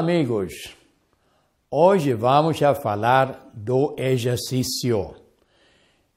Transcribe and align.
amigos. 0.00 0.74
Hoje 1.70 2.14
vamos 2.14 2.62
a 2.62 2.74
falar 2.74 3.50
do 3.52 3.94
exercício. 3.98 5.14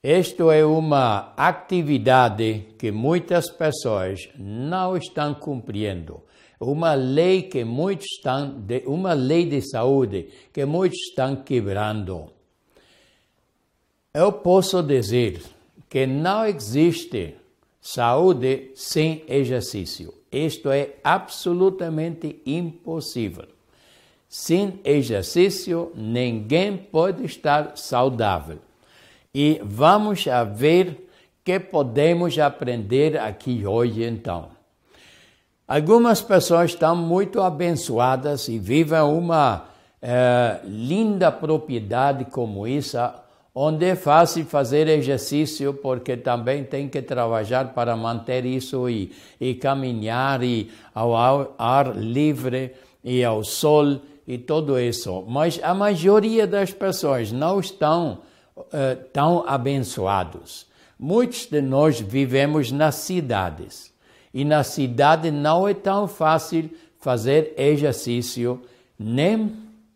Isto 0.02 0.50
é 0.50 0.66
uma 0.66 1.34
atividade 1.36 2.68
que 2.80 2.94
muitas 2.94 3.50
pessoas 3.50 4.30
não 4.40 4.96
estão 4.96 5.34
cumprindo. 5.34 6.24
Uma 6.62 6.94
lei 6.94 7.42
que 7.42 7.66
muitos 7.66 8.06
estão, 8.06 8.56
uma 8.86 9.12
lei 9.12 9.46
de 9.50 9.62
saúde 9.62 10.30
que 10.54 10.64
muitos 10.64 11.00
estão 11.10 11.36
quebrando. 11.44 12.32
Eu 14.14 14.32
posso 14.32 14.82
dizer 14.82 15.42
que 15.90 16.08
não 16.08 16.46
existe 16.46 17.36
saúde 17.82 18.72
sem 18.76 19.26
exercício. 19.28 20.14
Isto 20.32 20.72
é 20.72 20.96
absolutamente 21.04 22.42
impossível. 22.46 23.53
Sem 24.36 24.80
exercício, 24.84 25.92
ninguém 25.94 26.76
pode 26.76 27.24
estar 27.24 27.74
saudável. 27.76 28.58
E 29.32 29.62
vamos 29.64 30.26
ver 30.56 31.08
que 31.46 31.60
podemos 31.60 32.40
aprender 32.40 33.16
aqui 33.20 33.64
hoje 33.64 34.04
então. 34.04 34.48
Algumas 35.68 36.20
pessoas 36.20 36.72
estão 36.72 36.96
muito 36.96 37.42
abençoadas 37.42 38.48
e 38.48 38.58
vivem 38.58 39.02
uma 39.02 39.66
eh, 40.02 40.62
linda 40.64 41.32
propriedade 41.32 42.26
como 42.26 42.66
essa, 42.66 43.14
onde 43.54 43.86
é 43.86 43.96
fácil 43.96 44.46
fazer 44.46 44.88
exercício, 44.88 45.76
porque 45.76 46.18
também 46.18 46.64
tem 46.64 46.90
que 46.90 47.04
trabalhar 47.04 47.72
para 47.76 47.96
manter 47.96 48.46
isso 48.46 48.90
e, 48.90 49.12
e 49.40 49.54
caminhar 49.54 50.42
e 50.42 50.72
ao 50.92 51.14
ar 51.56 51.96
livre 51.96 52.72
e 53.04 53.24
ao 53.24 53.44
sol 53.44 54.02
e 54.28 54.38
tudo 54.38 54.80
isso. 54.80 55.24
Mas 55.28 55.60
a 55.62 55.74
maioria 55.74 56.48
das 56.48 56.72
pessoas 56.72 57.32
não 57.32 57.60
estão 57.60 58.20
uh, 58.56 58.64
tão 59.12 59.44
abençoados. 59.48 60.66
Muitos 60.98 61.48
de 61.48 61.62
nós 61.62 62.00
vivemos 62.00 62.72
nas 62.72 62.96
cidades 62.96 63.94
e 64.34 64.46
na 64.46 64.64
cidade 64.64 65.30
não 65.32 65.68
é 65.68 65.74
tão 65.74 66.08
fácil 66.08 66.70
fazer 67.00 67.54
exercício, 67.58 68.62
nem 68.98 69.54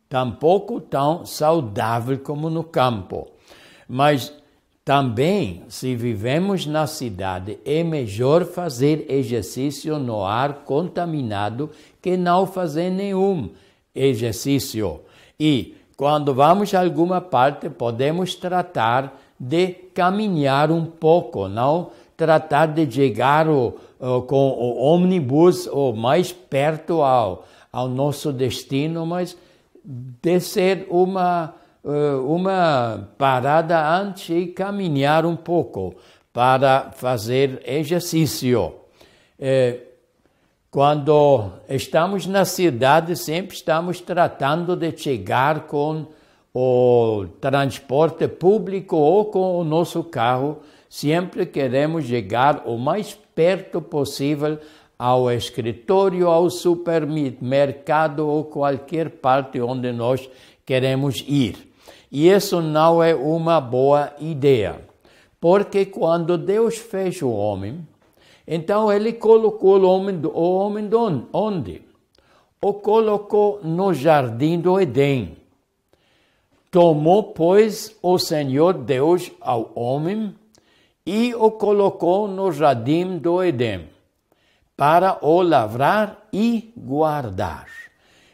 tampouco 0.09 0.81
tão 0.81 1.25
saudável 1.25 2.19
como 2.19 2.49
no 2.49 2.63
campo. 2.63 3.27
Mas 3.87 4.33
também, 4.83 5.63
se 5.67 5.95
vivemos 5.95 6.65
na 6.65 6.87
cidade, 6.87 7.57
é 7.65 7.83
melhor 7.83 8.45
fazer 8.45 9.05
exercício 9.09 9.97
no 9.97 10.23
ar 10.23 10.63
contaminado 10.65 11.69
que 12.01 12.15
não 12.15 12.45
fazer 12.45 12.89
nenhum 12.89 13.49
exercício. 13.97 15.01
E 15.39 15.75
quando 15.95 16.33
vamos 16.33 16.73
a 16.73 16.81
alguma 16.81 17.19
parte, 17.19 17.69
podemos 17.69 18.35
tratar 18.35 19.19
de 19.39 19.67
caminhar 19.93 20.71
um 20.71 20.85
pouco, 20.85 21.47
não 21.47 21.91
tratar 22.15 22.67
de 22.67 22.89
chegar 22.91 23.47
o, 23.47 23.75
o, 23.99 24.21
com 24.23 24.49
o 24.49 24.77
ônibus 24.77 25.67
o 25.67 25.93
mais 25.93 26.31
perto 26.31 27.01
ao, 27.01 27.45
ao 27.71 27.87
nosso 27.87 28.31
destino, 28.33 29.05
mas 29.05 29.37
de 29.85 30.39
ser 30.39 30.87
uma, 30.89 31.53
uma 32.25 33.07
parada 33.17 33.79
antes 33.99 34.29
e 34.29 34.47
caminhar 34.47 35.25
um 35.25 35.35
pouco 35.35 35.95
para 36.33 36.91
fazer 36.91 37.61
exercício. 37.65 38.73
É, 39.39 39.79
quando 40.77 41.53
estamos 41.67 42.27
na 42.27 42.45
cidade, 42.45 43.15
sempre 43.15 43.55
estamos 43.55 43.99
tratando 43.99 44.75
de 44.75 44.95
chegar 44.95 45.61
com 45.61 46.05
o 46.53 47.25
transporte 47.41 48.27
público 48.27 48.95
ou 48.95 49.25
com 49.25 49.57
o 49.57 49.63
nosso 49.63 50.03
carro. 50.03 50.59
Sempre 50.87 51.47
queremos 51.47 52.05
chegar 52.05 52.61
o 52.67 52.77
mais 52.77 53.17
perto 53.33 53.81
possível 53.81 54.59
ao 54.99 55.31
escritório, 55.31 56.27
ao 56.27 56.47
supermercado 56.47 58.27
ou 58.27 58.43
qualquer 58.43 59.09
parte 59.09 59.59
onde 59.59 59.91
nós 59.91 60.29
queremos 60.63 61.25
ir. 61.27 61.73
E 62.11 62.29
isso 62.29 62.61
não 62.61 63.01
é 63.01 63.15
uma 63.15 63.59
boa 63.59 64.13
ideia, 64.19 64.75
porque 65.41 65.87
quando 65.87 66.37
Deus 66.37 66.77
fez 66.77 67.19
o 67.23 67.31
homem, 67.31 67.83
então 68.47 68.91
ele 68.91 69.13
colocou 69.13 69.77
o 69.77 69.87
homem, 69.87 70.21
o 70.23 70.57
homem 70.57 70.89
onde? 71.33 71.81
O 72.61 72.73
colocou 72.73 73.59
no 73.61 73.93
jardim 73.93 74.59
do 74.59 74.79
Éden. 74.79 75.35
Tomou, 76.71 77.23
pois, 77.23 77.95
o 78.01 78.17
Senhor 78.17 78.73
Deus 78.73 79.31
ao 79.41 79.71
homem 79.75 80.33
e 81.05 81.33
o 81.35 81.51
colocou 81.51 82.27
no 82.27 82.51
jardim 82.51 83.17
do 83.17 83.41
Éden 83.41 83.89
para 84.75 85.17
o 85.21 85.41
lavrar 85.41 86.27
e 86.31 86.71
guardar. 86.77 87.67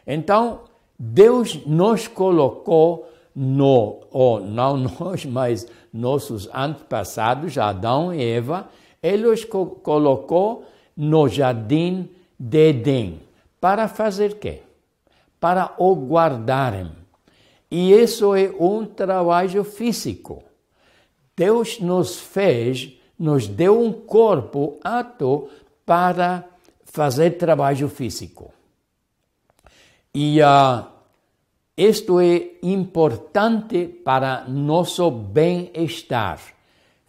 Então, 0.06 0.62
Deus 1.00 1.66
nos 1.66 2.08
colocou 2.08 3.10
no, 3.36 4.02
ou 4.12 4.42
não 4.42 4.78
nós, 5.00 5.26
mas 5.26 5.68
nossos 5.92 6.50
antepassados, 6.54 7.58
Adão 7.58 8.14
e 8.14 8.24
Eva, 8.24 8.68
ele 9.04 9.28
os 9.28 9.44
colocou 9.44 10.66
no 10.96 11.28
jardim 11.28 12.10
de 12.40 12.70
Edém. 12.70 13.20
Para 13.60 13.90
fazer 13.90 14.40
quê? 14.40 14.62
Para 15.40 15.76
o 15.78 15.94
guardarem. 15.94 16.90
E 17.70 17.92
isso 17.92 18.34
é 18.34 18.50
um 18.58 18.86
trabalho 18.86 19.64
físico. 19.66 20.44
Deus 21.36 21.80
nos 21.80 22.18
fez, 22.18 22.94
nos 23.20 23.48
deu 23.48 23.82
um 23.82 23.92
corpo 23.92 24.80
apto 24.84 25.50
para 25.86 26.46
fazer 26.86 27.32
trabalho 27.32 27.90
físico. 27.90 28.54
E 30.14 30.40
uh, 30.40 30.86
isto 31.76 32.20
é 32.20 32.52
importante 32.62 33.88
para 33.88 34.48
nosso 34.48 35.10
bem-estar, 35.10 36.40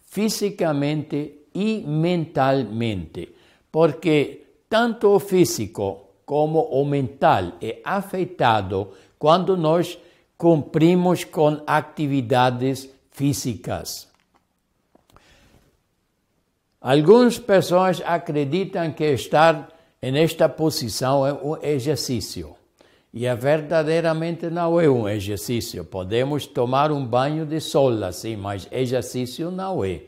fisicamente 0.01 1.44
e 1.55 1.81
mentalmente, 1.87 3.33
porque 3.71 4.43
tanto 4.69 5.15
o 5.15 5.19
físico 5.19 6.01
como 6.25 6.59
o 6.59 6.83
mental 6.83 7.53
é 7.61 7.79
afetado 7.83 8.89
quando 9.17 9.55
nós 9.55 9.97
cumprimos 10.37 11.23
com 11.23 11.61
atividades 11.65 12.89
físicas. 13.09 14.09
Algumas 16.81 17.39
pessoas 17.39 18.01
acreditam 18.05 18.91
que 18.91 19.05
estar 19.05 19.69
nesta 20.01 20.49
posição 20.49 21.25
é 21.25 21.33
um 21.33 21.57
exercício. 21.63 22.53
E 23.13 23.25
é 23.25 23.33
verdadeiramente 23.33 24.49
não 24.49 24.79
é 24.79 24.89
um 24.89 25.07
exercício. 25.07 25.85
Podemos 25.85 26.45
tomar 26.45 26.91
um 26.91 27.03
banho 27.03 27.45
de 27.45 27.61
sol 27.61 28.03
assim, 28.03 28.35
mas 28.35 28.67
exercício 28.69 29.49
não 29.49 29.83
é 29.85 30.01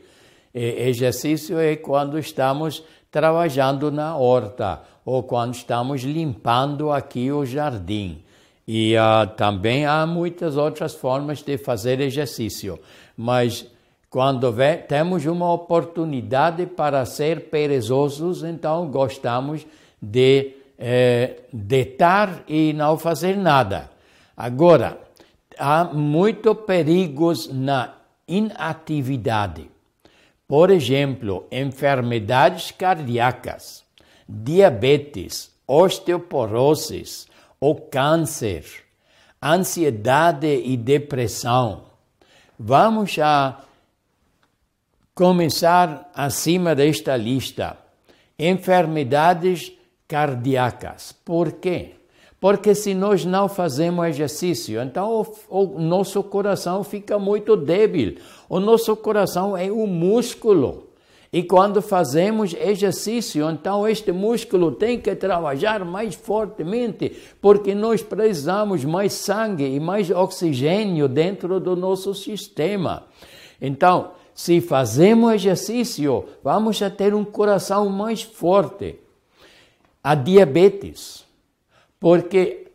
exercício 0.54 1.58
é 1.58 1.76
quando 1.76 2.18
estamos 2.18 2.82
trabalhando 3.10 3.90
na 3.90 4.16
horta 4.16 4.82
ou 5.04 5.22
quando 5.22 5.54
estamos 5.54 6.02
limpando 6.02 6.90
aqui 6.90 7.30
o 7.32 7.44
jardim. 7.44 8.22
E 8.66 8.94
uh, 8.96 9.26
também 9.34 9.86
há 9.86 10.06
muitas 10.06 10.56
outras 10.56 10.94
formas 10.94 11.42
de 11.42 11.56
fazer 11.56 12.00
exercício, 12.00 12.78
mas 13.16 13.66
quando 14.10 14.50
vê, 14.52 14.76
temos 14.76 15.26
uma 15.26 15.52
oportunidade 15.52 16.64
para 16.66 17.04
ser 17.04 17.50
perezosos, 17.50 18.42
então 18.42 18.90
gostamos 18.90 19.66
de 20.00 20.54
eh, 20.78 21.40
deitar 21.52 22.42
e 22.48 22.72
não 22.72 22.96
fazer 22.96 23.36
nada. 23.36 23.90
Agora, 24.34 24.98
há 25.58 25.84
muitos 25.84 26.56
perigos 26.58 27.52
na 27.52 27.96
inatividade. 28.26 29.70
Por 30.48 30.70
exemplo, 30.70 31.46
enfermidades 31.52 32.70
cardíacas, 32.70 33.84
diabetes, 34.26 35.54
osteoporose, 35.66 37.26
o 37.60 37.74
câncer, 37.74 38.64
ansiedade 39.42 40.46
e 40.64 40.74
depressão. 40.74 41.84
Vamos 42.58 43.18
a 43.18 43.62
começar 45.14 46.10
acima 46.14 46.74
desta 46.74 47.14
lista. 47.14 47.76
Enfermidades 48.38 49.72
cardíacas. 50.08 51.12
Por 51.12 51.52
quê? 51.52 51.97
Porque 52.40 52.74
se 52.74 52.94
nós 52.94 53.24
não 53.24 53.48
fazemos 53.48 54.06
exercício, 54.06 54.80
então 54.80 55.26
o, 55.48 55.64
o, 55.64 55.80
nosso 55.80 56.22
coração 56.22 56.84
fica 56.84 57.18
muito 57.18 57.56
débil. 57.56 58.16
O 58.48 58.60
nosso 58.60 58.94
coração 58.96 59.56
é 59.56 59.70
um 59.72 59.86
músculo. 59.86 60.88
E 61.32 61.42
quando 61.42 61.82
fazemos 61.82 62.54
exercício, 62.54 63.50
então 63.50 63.86
este 63.86 64.12
músculo 64.12 64.72
tem 64.72 64.98
que 64.98 65.14
trabalhar 65.14 65.84
mais 65.84 66.14
fortemente, 66.14 67.14
porque 67.40 67.74
nós 67.74 68.02
precisamos 68.02 68.84
mais 68.84 69.12
sangue 69.12 69.66
e 69.66 69.78
mais 69.78 70.10
oxigênio 70.10 71.06
dentro 71.06 71.60
do 71.60 71.76
nosso 71.76 72.14
sistema. 72.14 73.04
Então, 73.60 74.12
se 74.32 74.60
fazemos 74.60 75.34
exercício, 75.34 76.24
vamos 76.42 76.80
a 76.80 76.88
ter 76.88 77.12
um 77.12 77.24
coração 77.24 77.90
mais 77.90 78.22
forte. 78.22 79.00
A 80.02 80.14
diabetes, 80.14 81.27
porque 82.00 82.68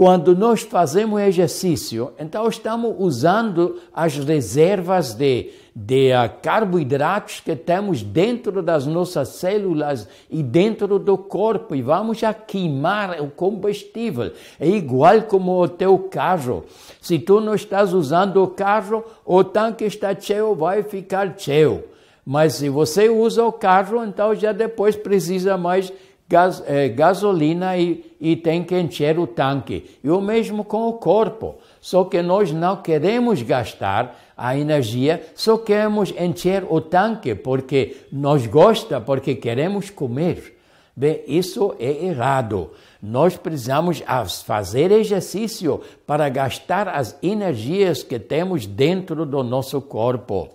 quando 0.00 0.34
nós 0.34 0.62
fazemos 0.62 1.20
exercício, 1.20 2.12
então 2.18 2.48
estamos 2.48 2.94
usando 2.98 3.78
as 3.92 4.16
reservas 4.16 5.12
de, 5.12 5.50
de 5.76 6.08
carboidratos 6.40 7.40
que 7.40 7.54
temos 7.54 8.02
dentro 8.02 8.62
das 8.62 8.86
nossas 8.86 9.28
células 9.28 10.08
e 10.30 10.42
dentro 10.42 10.98
do 10.98 11.18
corpo 11.18 11.74
e 11.74 11.82
vamos 11.82 12.24
a 12.24 12.32
queimar 12.32 13.20
o 13.20 13.28
combustível. 13.30 14.32
É 14.58 14.66
igual 14.66 15.20
como 15.24 15.60
o 15.60 15.68
teu 15.68 15.98
carro. 15.98 16.64
Se 16.98 17.18
tu 17.18 17.38
não 17.38 17.54
estás 17.54 17.92
usando 17.92 18.42
o 18.42 18.48
carro, 18.48 19.04
o 19.22 19.44
tanque 19.44 19.84
está 19.84 20.18
cheio, 20.18 20.54
vai 20.54 20.82
ficar 20.82 21.34
cheio. 21.36 21.84
Mas 22.24 22.54
se 22.54 22.70
você 22.70 23.10
usa 23.10 23.44
o 23.44 23.52
carro, 23.52 24.02
então 24.02 24.34
já 24.34 24.52
depois 24.52 24.96
precisa 24.96 25.58
mais 25.58 25.92
gas, 26.30 26.62
eh, 26.64 26.88
gasolina 26.88 27.76
e, 27.76 28.14
e 28.20 28.36
tem 28.36 28.62
que 28.62 28.78
encher 28.78 29.18
o 29.18 29.26
tanque. 29.26 29.98
E 30.02 30.08
o 30.08 30.20
mesmo 30.20 30.64
com 30.64 30.88
o 30.88 30.92
corpo. 30.92 31.56
Só 31.80 32.04
que 32.04 32.22
nós 32.22 32.52
não 32.52 32.76
queremos 32.76 33.42
gastar 33.42 34.16
a 34.36 34.56
energia, 34.56 35.22
só 35.34 35.58
queremos 35.58 36.14
encher 36.16 36.64
o 36.70 36.80
tanque 36.80 37.34
porque 37.34 37.96
nós 38.12 38.46
gosta, 38.46 39.00
porque 39.00 39.34
queremos 39.34 39.90
comer. 39.90 40.56
Bem, 40.96 41.22
isso 41.26 41.74
é 41.78 42.06
errado. 42.06 42.70
Nós 43.02 43.36
precisamos 43.36 44.02
fazer 44.46 44.92
exercício 44.92 45.80
para 46.06 46.28
gastar 46.28 46.88
as 46.88 47.18
energias 47.22 48.02
que 48.02 48.18
temos 48.18 48.66
dentro 48.66 49.26
do 49.26 49.42
nosso 49.42 49.80
corpo. 49.80 50.48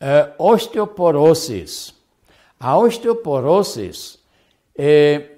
Uh, 0.00 0.44
osteoporose. 0.52 1.94
A 2.58 2.78
osteoporose 2.78 4.18
é, 4.78 5.30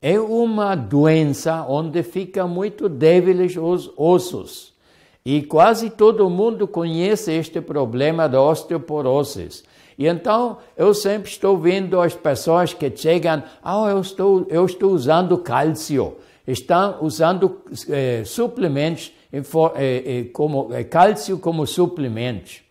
é 0.00 0.18
uma 0.18 0.74
doença 0.74 1.64
onde 1.68 2.02
ficam 2.02 2.48
muito 2.48 2.88
débiles 2.88 3.56
os 3.56 3.90
ossos. 3.96 4.72
E 5.24 5.42
quase 5.42 5.90
todo 5.90 6.28
mundo 6.28 6.66
conhece 6.66 7.32
este 7.32 7.60
problema 7.60 8.28
da 8.28 8.42
osteoporose. 8.42 9.62
E 9.96 10.06
então 10.06 10.58
eu 10.76 10.92
sempre 10.92 11.30
estou 11.30 11.56
vendo 11.56 12.00
as 12.00 12.14
pessoas 12.14 12.74
que 12.74 12.90
chegam, 12.94 13.42
ah, 13.62 13.82
oh, 13.82 13.88
eu 13.88 14.00
estou, 14.00 14.46
eu 14.48 14.66
estou 14.66 14.90
usando 14.90 15.38
cálcio, 15.38 16.16
estão 16.44 16.96
usando 17.02 17.62
eh, 17.88 18.22
suplementos 18.24 19.12
eh, 19.32 19.42
eh, 19.76 20.24
como 20.32 20.70
cálcio 20.90 21.38
como 21.38 21.64
suplementos. 21.66 22.62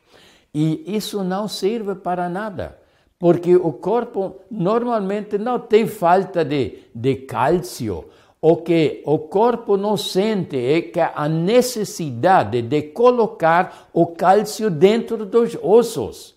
E 0.53 0.83
isso 0.85 1.23
não 1.23 1.47
serve 1.47 1.95
para 1.95 2.27
nada 2.27 2.80
porque 3.21 3.55
o 3.55 3.71
corpo 3.71 4.37
normalmente 4.49 5.37
não 5.37 5.59
tem 5.59 5.85
falta 5.85 6.43
de, 6.43 6.79
de 6.93 7.17
cálcio. 7.17 8.05
O 8.41 8.57
que 8.57 9.03
o 9.05 9.19
corpo 9.19 9.77
não 9.77 9.95
sente 9.95 10.57
é 10.57 10.81
que 10.81 10.99
a 10.99 11.29
necessidade 11.29 12.63
de 12.63 12.81
colocar 12.81 13.89
o 13.93 14.07
cálcio 14.07 14.71
dentro 14.71 15.23
dos 15.23 15.55
ossos. 15.61 16.33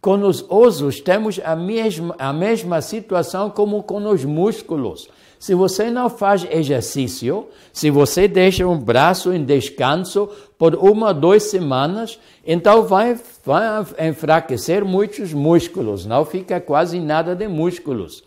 Com 0.00 0.26
os 0.26 0.44
ossos 0.48 1.00
temos 1.00 1.38
a 1.44 1.54
mesma, 1.54 2.16
a 2.18 2.32
mesma 2.32 2.82
situação 2.82 3.48
como 3.48 3.84
com 3.84 4.04
os 4.08 4.24
músculos. 4.24 5.08
Se 5.38 5.54
você 5.54 5.92
não 5.92 6.10
faz 6.10 6.44
exercício, 6.50 7.46
se 7.72 7.88
você 7.88 8.26
deixa 8.26 8.66
um 8.66 8.78
braço 8.78 9.32
em 9.32 9.44
descanso 9.44 10.28
por 10.62 10.76
uma, 10.76 11.12
duas 11.12 11.42
semanas, 11.50 12.20
então 12.46 12.84
vai, 12.84 13.18
vai 13.44 13.84
enfraquecer 14.08 14.84
muitos 14.84 15.32
músculos, 15.32 16.06
não 16.06 16.24
fica 16.24 16.60
quase 16.60 17.00
nada 17.00 17.34
de 17.34 17.48
músculos. 17.48 18.22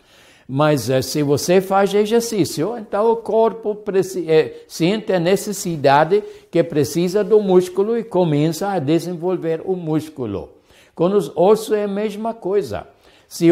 Mas 0.46 0.90
eh, 0.90 1.00
se 1.00 1.22
você 1.22 1.62
faz 1.62 1.94
exercício, 1.94 2.76
então 2.76 3.10
o 3.10 3.16
corpo 3.16 3.82
é, 4.28 4.52
sente 4.68 5.14
a 5.14 5.18
necessidade 5.18 6.22
que 6.50 6.62
precisa 6.62 7.24
do 7.24 7.40
músculo 7.40 7.96
e 7.96 8.04
começa 8.04 8.68
a 8.68 8.78
desenvolver 8.78 9.62
o 9.64 9.74
músculo. 9.74 10.50
Com 10.94 11.06
os 11.06 11.32
ossos 11.34 11.72
é 11.72 11.84
a 11.84 11.88
mesma 11.88 12.34
coisa. 12.34 12.86
Se, 13.26 13.48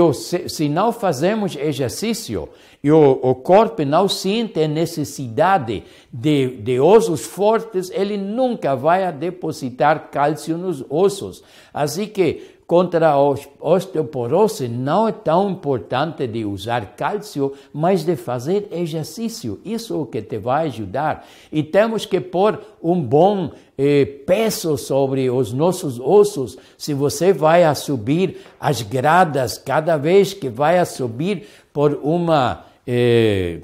se 0.46 0.68
não 0.68 0.92
fazemos 0.92 1.56
exercício 1.56 2.50
e 2.84 2.92
o, 2.92 3.18
o 3.22 3.34
corpo 3.34 3.82
não 3.82 4.06
sente 4.06 4.62
a 4.62 4.68
necessidade 4.68 5.84
de, 6.12 6.58
de 6.58 6.78
ossos 6.78 7.24
fortes, 7.24 7.90
ele 7.90 8.18
nunca 8.18 8.76
vai 8.76 9.10
depositar 9.10 10.10
cálcio 10.10 10.58
nos 10.58 10.84
ossos. 10.90 11.42
Assim 11.72 12.06
que 12.06 12.54
contra 12.66 13.08
a 13.08 13.18
osteoporose 13.18 14.68
não 14.68 15.08
é 15.08 15.12
tão 15.12 15.50
importante 15.50 16.26
de 16.26 16.44
usar 16.44 16.94
cálcio, 16.94 17.54
mas 17.72 18.04
de 18.04 18.16
fazer 18.16 18.68
exercício. 18.70 19.58
Isso 19.64 19.94
é 19.94 19.96
o 19.96 20.04
que 20.04 20.20
te 20.20 20.36
vai 20.36 20.66
ajudar. 20.66 21.26
E 21.50 21.62
temos 21.62 22.04
que 22.04 22.20
pôr 22.20 22.60
um 22.82 23.00
bom 23.00 23.50
eh, 23.78 24.04
peso 24.26 24.76
sobre 24.76 25.30
os 25.30 25.54
nossos 25.54 25.98
ossos. 25.98 26.58
Se 26.76 26.92
você 26.92 27.32
vai 27.32 27.64
a 27.64 27.74
subir 27.74 28.42
as 28.60 28.82
gradas, 28.82 29.56
cada 29.56 29.96
vez 29.96 30.34
que 30.34 30.50
vai 30.50 30.78
a 30.78 30.84
subir 30.84 31.46
por 31.72 31.98
uma, 32.02 32.64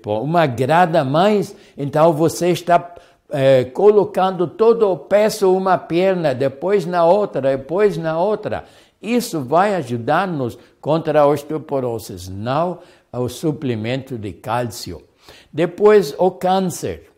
por 0.03 0.23
uma 0.23 0.47
grada 0.47 1.05
mais, 1.05 1.55
então 1.77 2.13
você 2.13 2.51
está 2.51 2.95
eh, 3.31 3.65
colocando 3.73 4.47
todo 4.47 4.91
o 4.91 4.97
peso 4.97 5.53
uma 5.53 5.79
perna, 5.79 6.35
depois 6.35 6.87
na 6.87 7.05
outra, 7.05 7.41
depois 7.41 7.97
na 7.97 8.19
outra. 8.19 8.65
Isso 9.01 9.41
vai 9.41 9.75
ajudar-nos 9.77 10.59
contra 10.81 11.21
a 11.21 11.27
osteoporose, 11.27 12.31
não 12.31 12.79
o 13.13 13.29
suplemento 13.29 14.19
de 14.19 14.33
cálcio. 14.33 15.03
Depois, 15.53 16.15
o 16.19 16.31
câncer. 16.31 17.11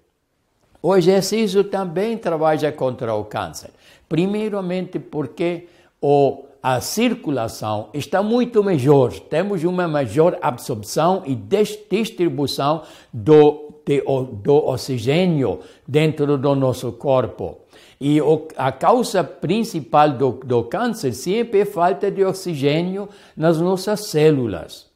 O 0.82 0.96
exercício 0.96 1.64
também 1.64 2.18
trabalha 2.18 2.72
contra 2.72 3.14
o 3.14 3.24
câncer. 3.24 3.70
Primeiramente 4.08 4.98
porque 4.98 5.68
o, 6.00 6.44
a 6.62 6.80
circulação 6.80 7.88
está 7.92 8.22
muito 8.22 8.62
melhor, 8.62 9.10
temos 9.12 9.64
uma 9.64 9.88
maior 9.88 10.38
absorção 10.40 11.22
e 11.26 11.34
distribuição 11.34 12.82
do, 13.12 13.80
de, 13.84 14.00
do 14.00 14.54
oxigênio 14.54 15.58
dentro 15.86 16.38
do 16.38 16.54
nosso 16.54 16.92
corpo. 16.92 17.58
E 18.00 18.20
o, 18.20 18.46
a 18.56 18.70
causa 18.70 19.24
principal 19.24 20.10
do, 20.10 20.30
do 20.44 20.64
câncer 20.64 21.12
sempre 21.12 21.60
é 21.60 21.64
falta 21.64 22.10
de 22.10 22.24
oxigênio 22.24 23.08
nas 23.36 23.60
nossas 23.60 24.06
células. 24.06 24.86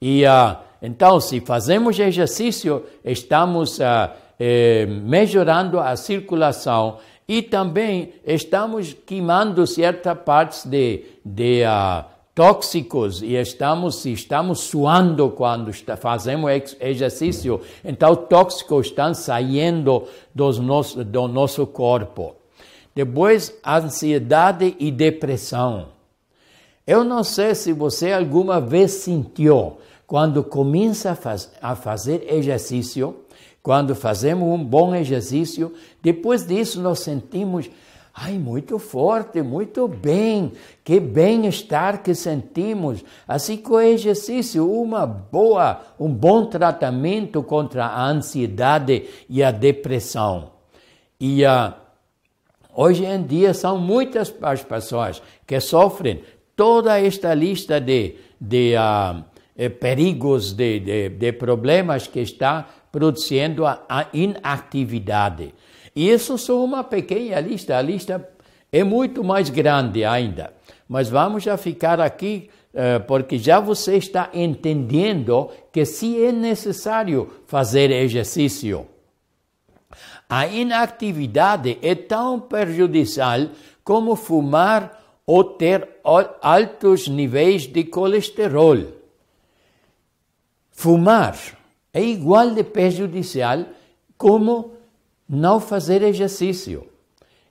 E 0.00 0.24
uh, 0.24 0.56
então, 0.82 1.20
se 1.20 1.40
fazemos 1.40 1.98
exercício, 2.00 2.84
estamos 3.04 3.78
uh, 3.78 4.10
eh, 4.44 4.84
melhorando 4.86 5.78
a 5.78 5.94
circulação 5.94 6.98
e 7.28 7.42
também 7.42 8.14
estamos 8.26 8.94
queimando 9.06 9.66
certas 9.66 10.18
partes 10.18 10.64
de, 10.64 11.04
de 11.24 11.62
uh, 11.64 12.04
tóxicos 12.34 13.22
e 13.22 13.34
estamos, 13.34 14.04
estamos 14.06 14.60
suando 14.60 15.30
quando 15.30 15.70
está, 15.70 15.96
fazemos 15.96 16.50
exercício, 16.80 17.60
então 17.84 18.14
tóxicos 18.14 18.86
estão 18.86 19.14
saindo 19.14 20.04
dos 20.34 20.58
nosso, 20.58 21.04
do 21.04 21.28
nosso 21.28 21.66
corpo. 21.66 22.36
Depois, 22.94 23.54
ansiedade 23.66 24.76
e 24.78 24.90
depressão. 24.90 25.88
Eu 26.86 27.04
não 27.04 27.22
sei 27.22 27.54
se 27.54 27.72
você 27.72 28.12
alguma 28.12 28.60
vez 28.60 28.92
sentiu, 28.92 29.78
quando 30.06 30.44
começa 30.44 31.12
a, 31.12 31.14
faz, 31.14 31.50
a 31.62 31.74
fazer 31.74 32.26
exercício, 32.28 33.16
quando 33.62 33.94
fazemos 33.94 34.48
um 34.48 34.62
bom 34.62 34.94
exercício, 34.94 35.72
depois 36.02 36.46
disso 36.46 36.80
nós 36.80 37.00
sentimos, 37.00 37.70
ai, 38.12 38.38
muito 38.38 38.78
forte, 38.78 39.40
muito 39.40 39.86
bem, 39.86 40.52
que 40.82 40.98
bem-estar 40.98 42.02
que 42.02 42.14
sentimos. 42.14 43.04
Assim 43.26 43.56
que 43.56 43.70
o 43.70 43.80
exercício, 43.80 44.68
uma 44.70 45.06
boa, 45.06 45.80
um 45.98 46.12
bom 46.12 46.46
tratamento 46.46 47.42
contra 47.42 47.86
a 47.86 48.06
ansiedade 48.06 49.08
e 49.28 49.42
a 49.42 49.50
depressão. 49.50 50.50
E 51.20 51.44
a 51.44 51.76
Hoje 52.74 53.04
em 53.04 53.22
dia 53.22 53.52
são 53.52 53.76
muitas 53.76 54.34
as 54.40 54.64
pessoas 54.64 55.22
que 55.46 55.60
sofrem 55.60 56.22
toda 56.56 56.98
esta 56.98 57.34
lista 57.34 57.78
de, 57.78 58.16
de 58.40 58.74
uh, 58.76 59.70
perigos, 59.78 60.54
de, 60.54 60.80
de, 60.80 61.08
de, 61.10 61.32
problemas 61.32 62.06
que 62.06 62.20
está 62.20 62.66
produzindo 62.92 63.66
a, 63.66 64.06
inatividade. 64.12 65.54
E 65.96 66.10
isso 66.10 66.36
só 66.36 66.62
uma 66.62 66.84
pequena 66.84 67.40
lista, 67.40 67.76
a 67.76 67.82
lista 67.82 68.28
é 68.70 68.84
muito 68.84 69.24
mais 69.24 69.48
grande 69.48 70.04
ainda. 70.04 70.52
Mas 70.86 71.08
vamos 71.08 71.42
já 71.42 71.56
ficar 71.56 72.00
aqui, 72.00 72.50
uh, 72.74 73.02
porque 73.06 73.38
já 73.38 73.58
você 73.58 73.96
está 73.96 74.28
entendendo 74.34 75.50
que 75.72 75.86
se 75.86 76.22
é 76.22 76.30
necessário 76.30 77.30
fazer 77.46 77.90
exercício. 77.90 78.86
A 80.28 80.46
inatividade 80.46 81.78
é 81.82 81.94
tão 81.94 82.40
prejudicial 82.40 83.48
como 83.82 84.16
fumar 84.16 85.02
ou 85.26 85.44
ter 85.44 85.88
altos 86.40 87.08
níveis 87.08 87.66
de 87.66 87.84
colesterol. 87.84 88.78
Fumar 90.70 91.36
é 91.92 92.02
igual 92.02 92.50
de 92.50 92.62
prejudicial 92.64 93.64
como 94.16 94.72
não 95.28 95.60
fazer 95.60 96.02
exercício. 96.02 96.86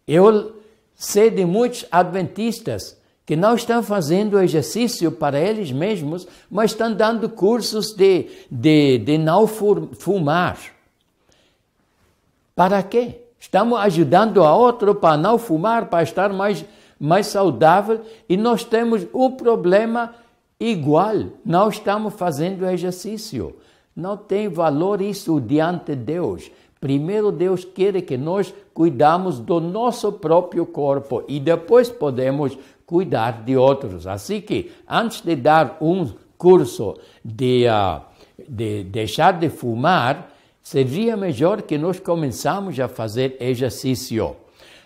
Eu 0.08 0.56
sei 0.96 1.30
de 1.30 1.46
muitos 1.46 1.86
adventistas 1.92 2.98
que 3.26 3.36
não 3.36 3.56
estão 3.56 3.82
fazendo 3.82 4.42
exercício 4.42 5.12
para 5.12 5.40
eles 5.40 5.72
mesmos, 5.72 6.28
mas 6.50 6.72
estão 6.72 6.94
dando 6.94 7.30
cursos 7.30 7.94
de, 7.94 8.28
de, 8.50 8.98
de 8.98 9.18
não 9.18 9.48
fumar. 9.48 10.58
Para 12.56 12.84
quê? 12.84 13.22
Estamos 13.40 13.80
ajudando 13.80 14.44
a 14.44 14.56
outro 14.56 14.94
para 14.94 15.18
não 15.18 15.38
fumar, 15.38 15.88
para 15.88 16.04
estar 16.04 16.32
mais, 16.32 16.66
mais 17.00 17.28
saudável 17.28 18.02
e 18.28 18.38
nós 18.38 18.64
temos 18.64 19.08
um 19.14 19.32
problema 19.32 20.14
igual. 20.60 21.16
Não 21.44 21.70
estamos 21.70 22.14
fazendo 22.14 22.68
exercício. 22.68 23.56
Não 23.96 24.16
tem 24.16 24.48
valor 24.48 25.02
isso 25.02 25.40
diante 25.40 25.96
de 25.96 26.04
Deus. 26.04 26.52
Primeiro 26.80 27.32
Deus 27.32 27.64
quer 27.64 28.02
que 28.02 28.18
nós 28.18 28.54
cuidamos 28.74 29.40
do 29.40 29.60
nosso 29.60 30.14
próprio 30.14 30.66
corpo 30.66 31.24
e 31.28 31.40
depois 31.40 31.90
podemos 31.90 32.58
cuidar 32.86 33.44
de 33.44 33.56
outros. 33.56 34.08
Assim 34.08 34.42
que 34.42 34.72
antes 34.90 35.22
de 35.22 35.36
dar 35.36 35.78
um 35.80 36.10
curso 36.38 36.98
de, 37.24 37.66
uh, 37.68 38.02
de 38.50 38.84
deixar 38.86 39.34
de 39.34 39.50
fumar, 39.50 40.34
seria 40.62 41.16
melhor 41.16 41.62
que 41.62 41.78
nós 41.78 42.00
começamos 42.00 42.80
a 42.80 42.88
fazer 42.88 43.38
exercício. 43.40 44.36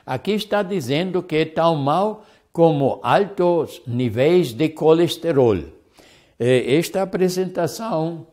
Aqui 0.06 0.32
está 0.32 0.62
dizendo 0.62 1.24
que 1.24 1.36
é 1.38 1.46
tão 1.46 1.76
mal 1.76 2.24
como 2.52 3.00
altos 3.02 3.82
níveis 3.88 4.54
de 4.54 4.70
colesterol. 4.70 5.58
Esta 6.38 7.02
apresentação 7.02 8.28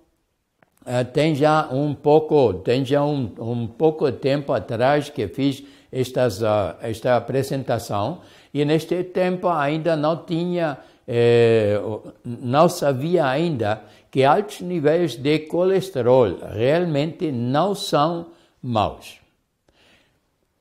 eh, 0.85 1.05
tem 1.05 1.35
já 1.35 1.69
um 1.71 1.95
pouco, 1.95 2.55
tem 2.55 2.85
já 2.85 3.05
um, 3.05 3.31
um 3.39 3.67
pouco 3.67 4.11
tempo 4.11 4.53
atrás 4.53 5.09
que 5.09 5.29
fiz 5.29 5.63
estas, 5.93 6.41
uh, 6.43 6.75
esta 6.81 7.17
apresentação 7.17 8.21
e 8.53 8.65
neste 8.65 9.05
tempo 9.05 9.49
ainda 9.49 9.95
não 9.95 10.17
tinha, 10.25 10.79
eh, 11.07 11.81
não 12.25 12.69
sabia 12.69 13.27
ainda 13.27 13.83
que 14.11 14.25
altos 14.25 14.61
níveis 14.61 15.17
de 15.17 15.41
colesterol 15.41 16.39
realmente 16.53 17.31
não 17.31 17.75
são 17.75 18.27
maus. 18.63 19.21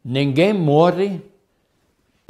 Ninguém 0.04 0.54
morre 0.54 1.22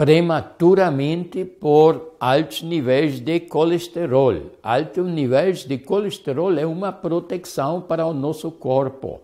prematuramente 0.01 1.45
por 1.45 2.15
altos 2.19 2.63
níveis 2.63 3.19
de 3.19 3.39
colesterol. 3.41 4.49
Altos 4.63 5.07
níveis 5.07 5.63
de 5.63 5.77
colesterol 5.77 6.57
é 6.57 6.65
uma 6.65 6.91
proteção 6.91 7.79
para 7.79 8.07
o 8.07 8.11
nosso 8.11 8.49
corpo. 8.49 9.21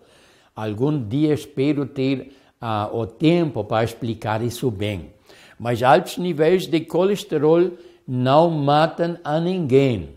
Algum 0.54 0.96
dia 0.96 1.34
espero 1.34 1.84
ter 1.84 2.32
uh, 2.62 2.96
o 2.96 3.08
tempo 3.08 3.64
para 3.64 3.82
explicar 3.82 4.40
isso 4.40 4.70
bem. 4.70 5.10
Mas 5.58 5.82
altos 5.82 6.16
níveis 6.16 6.68
de 6.68 6.78
colesterol 6.82 7.72
não 8.06 8.48
matam 8.48 9.18
a 9.24 9.40
ninguém. 9.40 10.10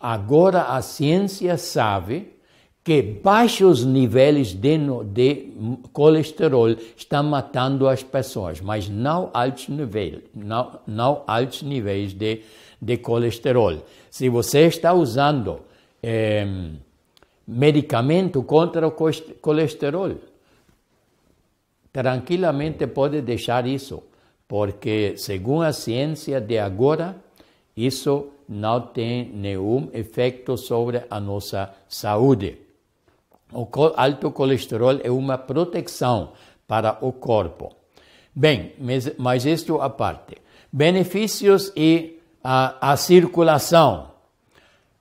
Agora 0.00 0.62
a 0.62 0.82
ciência 0.82 1.56
sabe 1.56 2.32
que 2.82 3.02
baixos 3.02 3.84
níveis 3.84 4.54
de, 4.54 4.78
de, 5.12 5.52
colesterol 5.92 6.70
estão 6.96 7.24
matando 7.24 7.86
as 7.86 8.02
pessoas, 8.02 8.60
mas 8.60 8.88
não 8.88 9.30
altos 9.34 9.68
níveis, 9.68 10.20
não, 10.34 10.80
não 10.86 11.22
altos 11.26 11.62
níveis 11.62 12.14
de, 12.14 12.42
de 12.80 12.96
colesterol. 12.96 13.84
Se 14.10 14.28
você 14.30 14.66
está 14.66 14.94
usando 14.94 15.60
eh, 16.02 16.46
medicamento 17.46 18.42
contra 18.42 18.88
o 18.88 18.92
colesterol, 19.42 20.14
tranquilamente 21.92 22.86
pode 22.86 23.20
deixar 23.20 23.66
isso, 23.66 24.02
porque 24.48 25.14
segundo 25.18 25.64
a 25.64 25.72
ciência 25.72 26.40
de 26.40 26.58
agora, 26.58 27.14
isso 27.76 28.28
não 28.48 28.80
tem 28.80 29.28
nenhum 29.28 29.90
efeito 29.92 30.56
sobre 30.56 31.04
a 31.10 31.20
nossa 31.20 31.72
saúde. 31.86 32.69
O 33.52 33.68
alto 33.96 34.30
colesterol 34.30 34.98
é 35.02 35.10
uma 35.10 35.36
proteção 35.36 36.32
para 36.66 36.98
o 37.00 37.12
corpo. 37.12 37.74
Bem, 38.34 38.74
mas, 38.78 39.12
mas 39.18 39.44
isto 39.44 39.80
à 39.80 39.90
parte. 39.90 40.36
Benefícios 40.72 41.72
e 41.76 42.20
a, 42.44 42.92
a 42.92 42.96
circulação. 42.96 44.10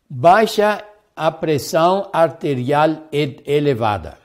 Baixa 0.09 0.83
a 1.15 1.31
pressão 1.31 2.09
arterial 2.11 3.03
elevada. 3.11 4.17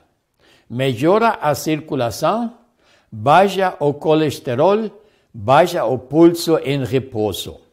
Melhora 0.67 1.37
a 1.41 1.53
circulação, 1.53 2.57
baixa 3.11 3.75
o 3.79 3.93
colesterol, 3.93 4.89
baixa 5.31 5.85
o 5.85 5.99
pulso 5.99 6.57
em 6.57 6.83
repouso. 6.83 7.64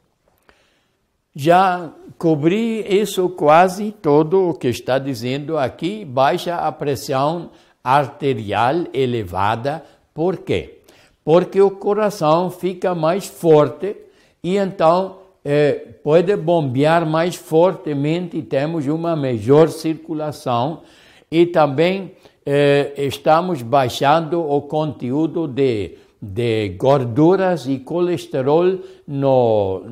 Já 1.34 1.90
cobri 2.18 2.84
isso 2.86 3.30
quase 3.30 3.90
todo 3.90 4.50
o 4.50 4.54
que 4.54 4.68
está 4.68 4.98
dizendo 4.98 5.56
aqui, 5.56 6.04
baixa 6.04 6.56
a 6.56 6.70
pressão 6.70 7.50
arterial 7.82 8.84
elevada. 8.92 9.82
Por 10.12 10.38
quê? 10.38 10.80
Porque 11.24 11.60
o 11.60 11.70
coração 11.70 12.50
fica 12.50 12.94
mais 12.94 13.26
forte 13.26 13.96
e 14.42 14.56
então 14.56 15.18
eh, 15.44 15.94
pode 16.04 16.36
bombear 16.36 17.06
mais 17.06 17.34
fortemente 17.34 18.42
temos 18.42 18.86
uma 18.86 19.16
melhor 19.16 19.68
circulação 19.68 20.82
e 21.30 21.46
também 21.46 22.12
eh, 22.44 22.92
estamos 22.96 23.62
baixando 23.62 24.40
o 24.40 24.62
conteúdo 24.62 25.48
de 25.48 25.96
de 26.22 26.68
gorduras 26.78 27.66
e 27.66 27.80
colesterol 27.80 28.78
no, 29.08 29.82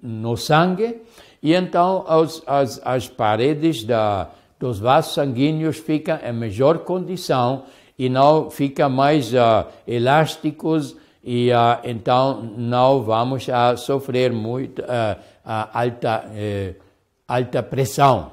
no 0.00 0.36
sangue, 0.36 1.02
e 1.42 1.52
então 1.52 2.04
as, 2.06 2.40
as, 2.46 2.80
as 2.84 3.08
paredes 3.08 3.82
da, 3.82 4.30
dos 4.56 4.78
vasos 4.78 5.14
sanguíneos 5.14 5.78
ficam 5.78 6.16
em 6.24 6.32
melhor 6.32 6.78
condição 6.78 7.64
e 7.98 8.08
não 8.08 8.50
ficam 8.50 8.88
mais 8.88 9.34
uh, 9.34 9.66
elásticos 9.86 10.96
e 11.24 11.50
uh, 11.50 11.80
então 11.82 12.40
não 12.56 13.02
vamos 13.02 13.48
a 13.48 13.76
sofrer 13.76 14.30
muito 14.32 14.82
uh, 14.82 15.18
alta, 15.44 16.24
uh, 16.26 16.82
alta 17.26 17.62
pressão. 17.62 18.30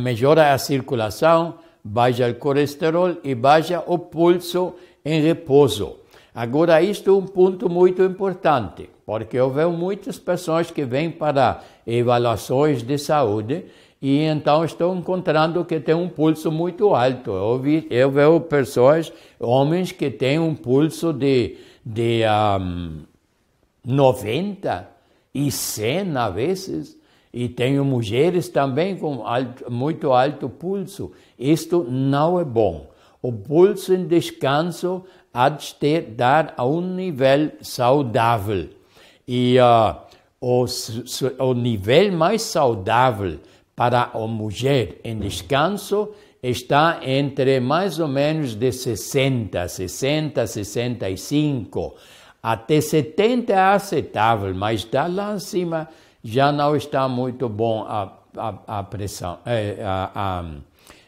melhora 0.00 0.52
a 0.52 0.58
circulação, 0.58 1.58
baixa 1.84 2.28
o 2.28 2.34
colesterol 2.34 3.16
e 3.22 3.34
baixa 3.34 3.84
o 3.86 3.98
pulso 3.98 4.74
em 5.06 5.20
repouso. 5.22 6.00
Agora, 6.34 6.82
isto 6.82 7.10
é 7.10 7.12
um 7.12 7.24
ponto 7.24 7.70
muito 7.70 8.02
importante, 8.02 8.90
porque 9.06 9.38
vejo 9.40 9.70
muitas 9.70 10.18
pessoas 10.18 10.68
que 10.68 10.84
vêm 10.84 11.12
para 11.12 11.62
avaliações 11.86 12.82
de 12.82 12.98
saúde 12.98 13.66
e 14.02 14.22
então 14.22 14.64
estão 14.64 14.96
encontrando 14.96 15.64
que 15.64 15.78
tem 15.78 15.94
um 15.94 16.08
pulso 16.08 16.50
muito 16.50 16.92
alto. 16.92 17.30
Eu, 17.30 17.58
vi, 17.60 17.86
eu 17.88 18.10
vejo 18.10 18.40
pessoas, 18.40 19.12
homens 19.38 19.92
que 19.92 20.10
têm 20.10 20.40
um 20.40 20.56
pulso 20.56 21.12
de, 21.12 21.56
de 21.84 22.22
um, 22.60 23.02
90 23.84 24.88
e 25.32 25.52
100 25.52 26.16
a 26.16 26.28
vezes, 26.30 26.98
e 27.32 27.48
tenho 27.48 27.84
mulheres 27.84 28.48
também 28.48 28.96
com 28.96 29.24
alto, 29.24 29.70
muito 29.70 30.12
alto 30.12 30.48
pulso. 30.48 31.12
Isto 31.38 31.86
não 31.88 32.40
é 32.40 32.44
bom. 32.44 32.95
O 33.26 33.32
pulso 33.32 33.92
em 33.92 34.06
descanso 34.06 35.04
há 35.34 35.48
de 35.48 35.74
ter, 35.74 36.02
dar 36.02 36.54
a 36.56 36.64
um 36.64 36.80
nível 36.80 37.50
saudável. 37.60 38.68
E 39.26 39.56
o, 40.40 40.64
o 41.40 41.54
nível 41.54 42.12
mais 42.12 42.42
saudável 42.42 43.40
para 43.74 44.10
a 44.14 44.26
mulher 44.28 44.98
em 45.02 45.18
descanso 45.18 46.10
está 46.40 47.00
entre 47.02 47.58
mais 47.58 47.98
ou 47.98 48.06
menos 48.06 48.54
de 48.54 48.70
60, 48.70 49.66
60, 49.66 50.46
65. 50.46 51.96
Até 52.40 52.80
70 52.80 53.52
é 53.52 53.58
aceitável, 53.58 54.54
mas 54.54 54.84
está 54.84 55.08
lá 55.08 55.34
em 55.34 55.40
cima 55.40 55.88
já 56.22 56.52
não 56.52 56.76
está 56.76 57.08
muito 57.08 57.48
bom 57.48 57.84
a, 57.88 58.12
a, 58.36 58.78
a 58.78 58.82
pressão, 58.84 59.38
é, 59.44 59.78
a, 59.82 60.44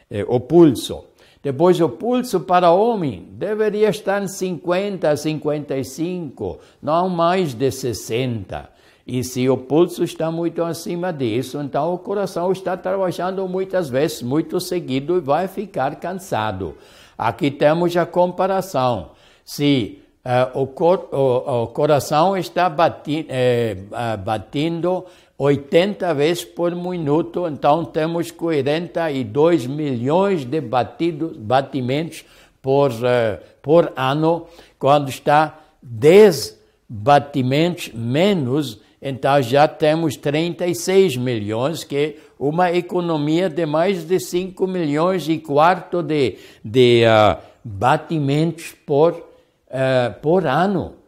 é, 0.09 0.25
o 0.27 0.39
pulso. 0.41 1.05
Depois, 1.41 1.79
o 1.79 1.87
pulso 1.87 2.41
para 2.41 2.71
homem 2.71 3.27
deveria 3.31 3.89
estar 3.89 4.21
em 4.21 4.27
50, 4.27 5.15
55, 5.15 6.59
não 6.81 7.07
mais 7.07 7.53
de 7.53 7.71
60. 7.71 8.69
E 9.07 9.23
se 9.23 9.49
o 9.49 9.57
pulso 9.57 10.03
está 10.03 10.29
muito 10.29 10.63
acima 10.63 11.11
disso, 11.11 11.59
então 11.59 11.93
o 11.93 11.97
coração 11.97 12.51
está 12.51 12.77
trabalhando 12.77 13.47
muitas 13.47 13.89
vezes, 13.89 14.21
muito 14.21 14.59
seguido 14.59 15.17
e 15.17 15.21
vai 15.21 15.47
ficar 15.47 15.95
cansado. 15.95 16.75
Aqui 17.17 17.49
temos 17.49 17.97
a 17.97 18.05
comparação. 18.05 19.11
Se 19.43 19.99
uh, 20.23 20.61
o, 20.61 20.67
cor, 20.67 21.09
o, 21.11 21.63
o, 21.63 21.67
coração 21.67 22.37
está 22.37 22.69
bati, 22.69 23.25
uh, 23.27 24.17
batendo 24.23 25.05
80 25.41 26.13
vezes 26.15 26.43
por 26.43 26.75
minuto, 26.75 27.47
então 27.47 27.85
temos 27.85 28.29
42 28.29 29.65
milhões 29.65 30.43
de 30.43 30.59
batidos, 30.59 31.37
batimentos 31.37 32.25
por, 32.61 32.91
uh, 32.91 33.39
por 33.61 33.93
ano, 33.95 34.47
quando 34.77 35.07
está 35.07 35.57
10 35.81 36.59
batimentos 36.89 37.89
menos, 37.93 38.81
então 39.01 39.41
já 39.41 39.65
temos 39.65 40.17
36 40.17 41.15
milhões, 41.15 41.85
que 41.85 41.95
é 41.95 42.15
uma 42.37 42.73
economia 42.73 43.49
de 43.49 43.65
mais 43.65 44.03
de 44.03 44.19
5 44.19 44.67
milhões 44.67 45.29
e 45.29 45.37
quarto 45.37 46.03
de, 46.03 46.37
de 46.61 47.03
uh, 47.05 47.37
batimentos 47.63 48.75
por, 48.85 49.13
uh, 49.13 50.19
por 50.21 50.45
ano. 50.45 50.98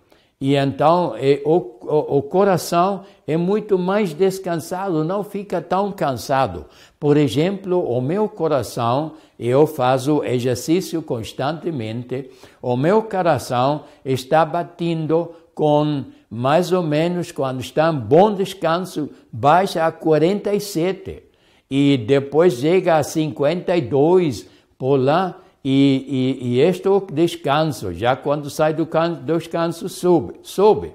E 0.41 0.55
então 0.55 1.13
é, 1.17 1.39
o, 1.45 1.57
o, 1.83 2.17
o, 2.17 2.21
coração 2.23 3.03
é 3.27 3.37
muito 3.37 3.77
mais 3.77 4.11
descansado, 4.11 5.03
não 5.03 5.23
fica 5.23 5.61
tão 5.61 5.91
cansado. 5.91 6.65
Por 6.99 7.15
exemplo, 7.15 7.87
o 7.87 8.01
meu 8.01 8.27
coração, 8.27 9.13
eu 9.37 9.67
faço 9.67 10.23
exercício 10.23 10.99
constantemente, 11.03 12.31
o 12.59 12.75
meu 12.75 13.03
coração 13.03 13.83
está 14.03 14.43
batendo 14.43 15.31
com 15.53 16.05
mais 16.27 16.71
ou 16.71 16.81
menos, 16.81 17.31
quando 17.31 17.59
está 17.59 17.91
em 17.91 17.99
bom 17.99 18.33
descanso, 18.33 19.11
baixa 19.31 19.85
a 19.85 19.91
47 19.91 21.21
e 21.69 21.97
depois 21.97 22.53
chega 22.53 22.95
a 22.97 23.03
52 23.03 24.47
por 24.75 24.97
lá 24.97 25.40
e, 25.63 26.39
e, 26.41 26.47
e 26.47 26.59
este 26.59 26.87
descanso, 27.13 27.93
já 27.93 28.15
quando 28.15 28.49
sai 28.49 28.73
do 28.73 28.87
descanso, 29.23 29.87
sobe, 29.87 30.33
sobe. 30.41 30.93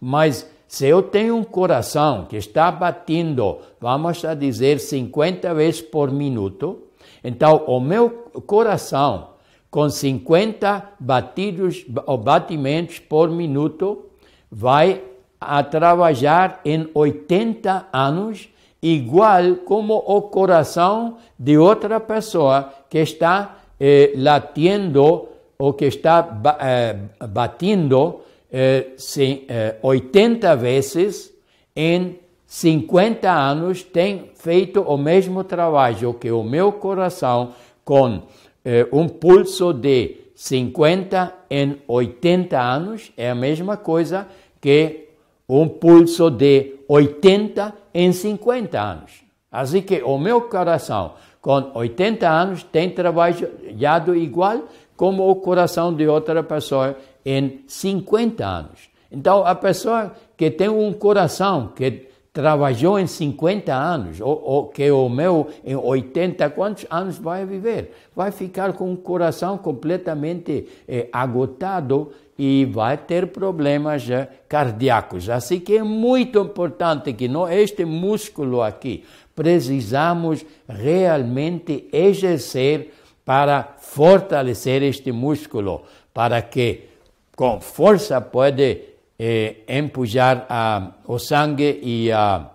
Mas 0.00 0.48
se 0.66 0.86
eu 0.86 1.02
tenho 1.02 1.36
um 1.36 1.44
coração 1.44 2.24
que 2.24 2.36
está 2.36 2.70
batendo, 2.70 3.58
vamos 3.80 4.24
a 4.24 4.34
dizer, 4.34 4.80
50 4.80 5.54
vezes 5.54 5.80
por 5.80 6.10
minuto, 6.10 6.82
então 7.22 7.64
o 7.66 7.78
meu 7.78 8.10
coração, 8.46 9.30
com 9.70 9.88
50 9.88 10.92
batidos 10.98 11.84
ou 12.06 12.16
batimentos 12.16 12.98
por 12.98 13.30
minuto, 13.30 14.06
vai 14.50 15.02
a 15.40 15.62
trabalhar 15.62 16.60
em 16.64 16.88
80 16.94 17.88
anos, 17.92 18.48
igual 18.82 19.56
como 19.64 19.94
o 19.94 20.22
coração 20.22 21.18
de 21.38 21.58
outra 21.58 22.00
pessoa 22.00 22.72
que 22.88 22.98
está 22.98 23.55
eh, 23.78 24.12
latiendo 24.16 25.28
o 25.58 25.72
que 25.72 25.86
está 25.86 26.40
eh, 26.60 26.96
batendo 27.28 28.20
eh, 28.50 29.76
80 29.82 30.46
eh, 30.46 30.56
vezes 30.56 31.32
em 31.74 32.18
50 32.46 33.30
anos 33.30 33.82
tem 33.82 34.30
feito 34.34 34.80
o 34.80 34.96
mesmo 34.96 35.42
trabalho 35.42 36.14
que 36.14 36.30
o 36.30 36.42
meu 36.42 36.72
coração 36.72 37.52
com 37.84 38.22
eh, 38.64 38.86
um 38.92 39.08
pulso 39.08 39.72
de 39.72 40.16
50 40.34 41.34
em 41.50 41.76
80 41.88 42.60
anos 42.60 43.12
é 43.16 43.30
a 43.30 43.34
mesma 43.34 43.76
coisa 43.76 44.28
que 44.60 45.08
um 45.48 45.68
pulso 45.68 46.30
de 46.30 46.74
80 46.88 47.74
em 47.94 48.12
50 48.12 48.80
anos. 48.80 49.12
Assim 49.50 49.80
que 49.80 50.02
o 50.02 50.18
meu 50.18 50.42
coração 50.42 51.14
com 51.46 51.70
80 51.74 52.28
anos 52.28 52.64
tem 52.64 52.90
trabalhado 52.90 54.16
igual 54.16 54.64
como 54.96 55.30
o 55.30 55.36
coração 55.36 55.94
de 55.94 56.04
outra 56.08 56.42
pessoa 56.42 56.96
em 57.24 57.60
50 57.68 58.44
anos. 58.44 58.88
Então, 59.12 59.46
a 59.46 59.54
pessoa 59.54 60.12
que 60.36 60.50
tem 60.50 60.68
um 60.68 60.92
coração 60.92 61.68
que 61.68 62.08
trabalhou 62.32 62.98
em 62.98 63.06
50 63.06 63.72
anos, 63.72 64.20
ou, 64.20 64.42
ou, 64.44 64.66
que 64.66 64.90
o 64.90 65.08
meu 65.08 65.46
em 65.64 65.76
80, 65.76 66.50
quantos 66.50 66.84
anos 66.90 67.16
vai 67.16 67.46
viver? 67.46 67.92
Vai 68.14 68.32
ficar 68.32 68.72
com 68.72 68.92
o 68.92 68.96
coração 68.96 69.56
completamente 69.56 70.66
eh, 70.88 71.08
agotado 71.12 72.10
e 72.36 72.64
vai 72.64 72.98
ter 72.98 73.28
problemas 73.28 74.04
cardíacos. 74.48 75.30
Assim 75.30 75.60
que 75.60 75.78
é 75.78 75.82
muito 75.84 76.40
importante 76.40 77.12
que 77.12 77.28
não, 77.28 77.48
este 77.48 77.84
músculo 77.84 78.60
aqui 78.62 79.04
precisamos 79.36 80.44
realmente 80.66 81.88
exercer 81.92 82.94
para 83.22 83.76
fortalecer 83.78 84.82
este 84.82 85.12
músculo, 85.12 85.82
para 86.14 86.40
que 86.40 86.88
com 87.36 87.60
força 87.60 88.18
pode 88.20 88.80
eh, 89.18 89.56
empujar 89.68 90.46
ah, 90.48 90.92
o 91.06 91.18
sangue 91.18 91.78
e, 91.82 92.10
ah, 92.10 92.50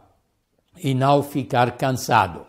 e 0.83 0.95
não 0.95 1.21
ficar 1.21 1.77
cansado. 1.77 2.47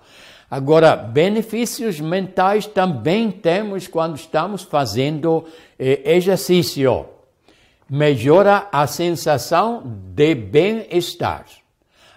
Agora, 0.50 0.96
benefícios 0.96 2.00
mentais 2.00 2.66
também 2.66 3.30
temos 3.30 3.86
quando 3.86 4.16
estamos 4.16 4.62
fazendo 4.62 5.44
eh, 5.78 6.00
exercício. 6.04 7.06
Melhora 7.88 8.68
a 8.72 8.86
sensação 8.86 9.82
de 9.84 10.34
bem-estar, 10.34 11.44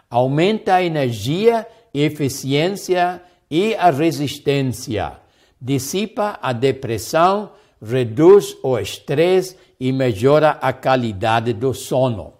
aumenta 0.09 0.75
a 0.75 0.83
energia 0.83 1.67
eficiência 2.01 3.21
e 3.49 3.75
a 3.75 3.89
resistência, 3.91 5.13
dissipa 5.61 6.37
a 6.41 6.51
depressão, 6.51 7.51
reduz 7.81 8.57
o 8.63 8.77
estresse 8.77 9.57
e 9.79 9.91
melhora 9.91 10.51
a 10.61 10.73
qualidade 10.73 11.53
do 11.53 11.73
sono. 11.73 12.33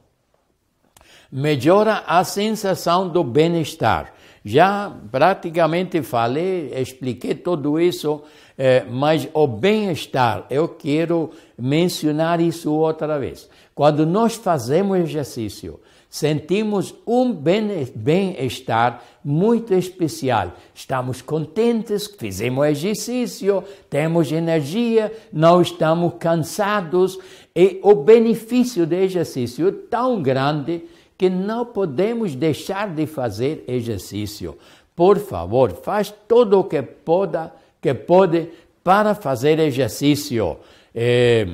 Melhora 1.32 2.04
a 2.08 2.24
sensação 2.24 3.08
do 3.10 3.24
bem-estar. 3.24 4.14
Já 4.44 4.96
praticamente 5.12 6.02
falei, 6.04 6.72
expliquei 6.76 7.34
tudo 7.34 7.80
isso, 7.80 8.22
eh, 8.56 8.86
mas 8.90 9.28
o 9.34 9.48
bem-estar, 9.48 10.46
eu 10.52 10.70
quero 10.70 11.32
mencionar 11.58 12.40
isso 12.40 12.72
outra 12.72 13.18
vez. 13.18 13.50
Quando 13.74 14.06
nós 14.06 14.36
fazemos 14.36 15.00
exercício, 15.00 15.80
sentimos 16.16 16.96
um 17.06 17.34
bem-estar 17.34 19.04
muito 19.22 19.74
especial. 19.74 20.54
Estamos 20.74 21.22
contentes, 21.22 22.08
fizemos 22.08 22.66
exercício, 22.68 23.62
temos 23.90 24.32
energia, 24.32 25.12
não 25.34 25.62
estamos 25.62 26.14
cansados. 26.18 27.20
E 27.54 27.82
o 27.84 27.96
benefício 27.96 28.88
do 28.88 28.96
exercício 28.96 29.68
é 29.68 29.72
tão 29.90 30.22
grande 30.22 30.86
que 31.18 31.30
não 31.30 31.66
podemos 31.66 32.34
deixar 32.34 32.96
de 32.96 33.06
fazer 33.06 33.66
exercício. 33.68 34.58
Por 34.96 35.20
favor, 35.20 35.74
faz 35.84 36.14
tudo 36.30 36.62
o 36.62 36.64
que 36.64 36.82
pode, 36.82 37.52
que 37.82 37.94
pode 37.94 38.48
para 38.82 39.16
fazer 39.16 39.60
exercício. 39.60 40.60
É, 40.96 41.46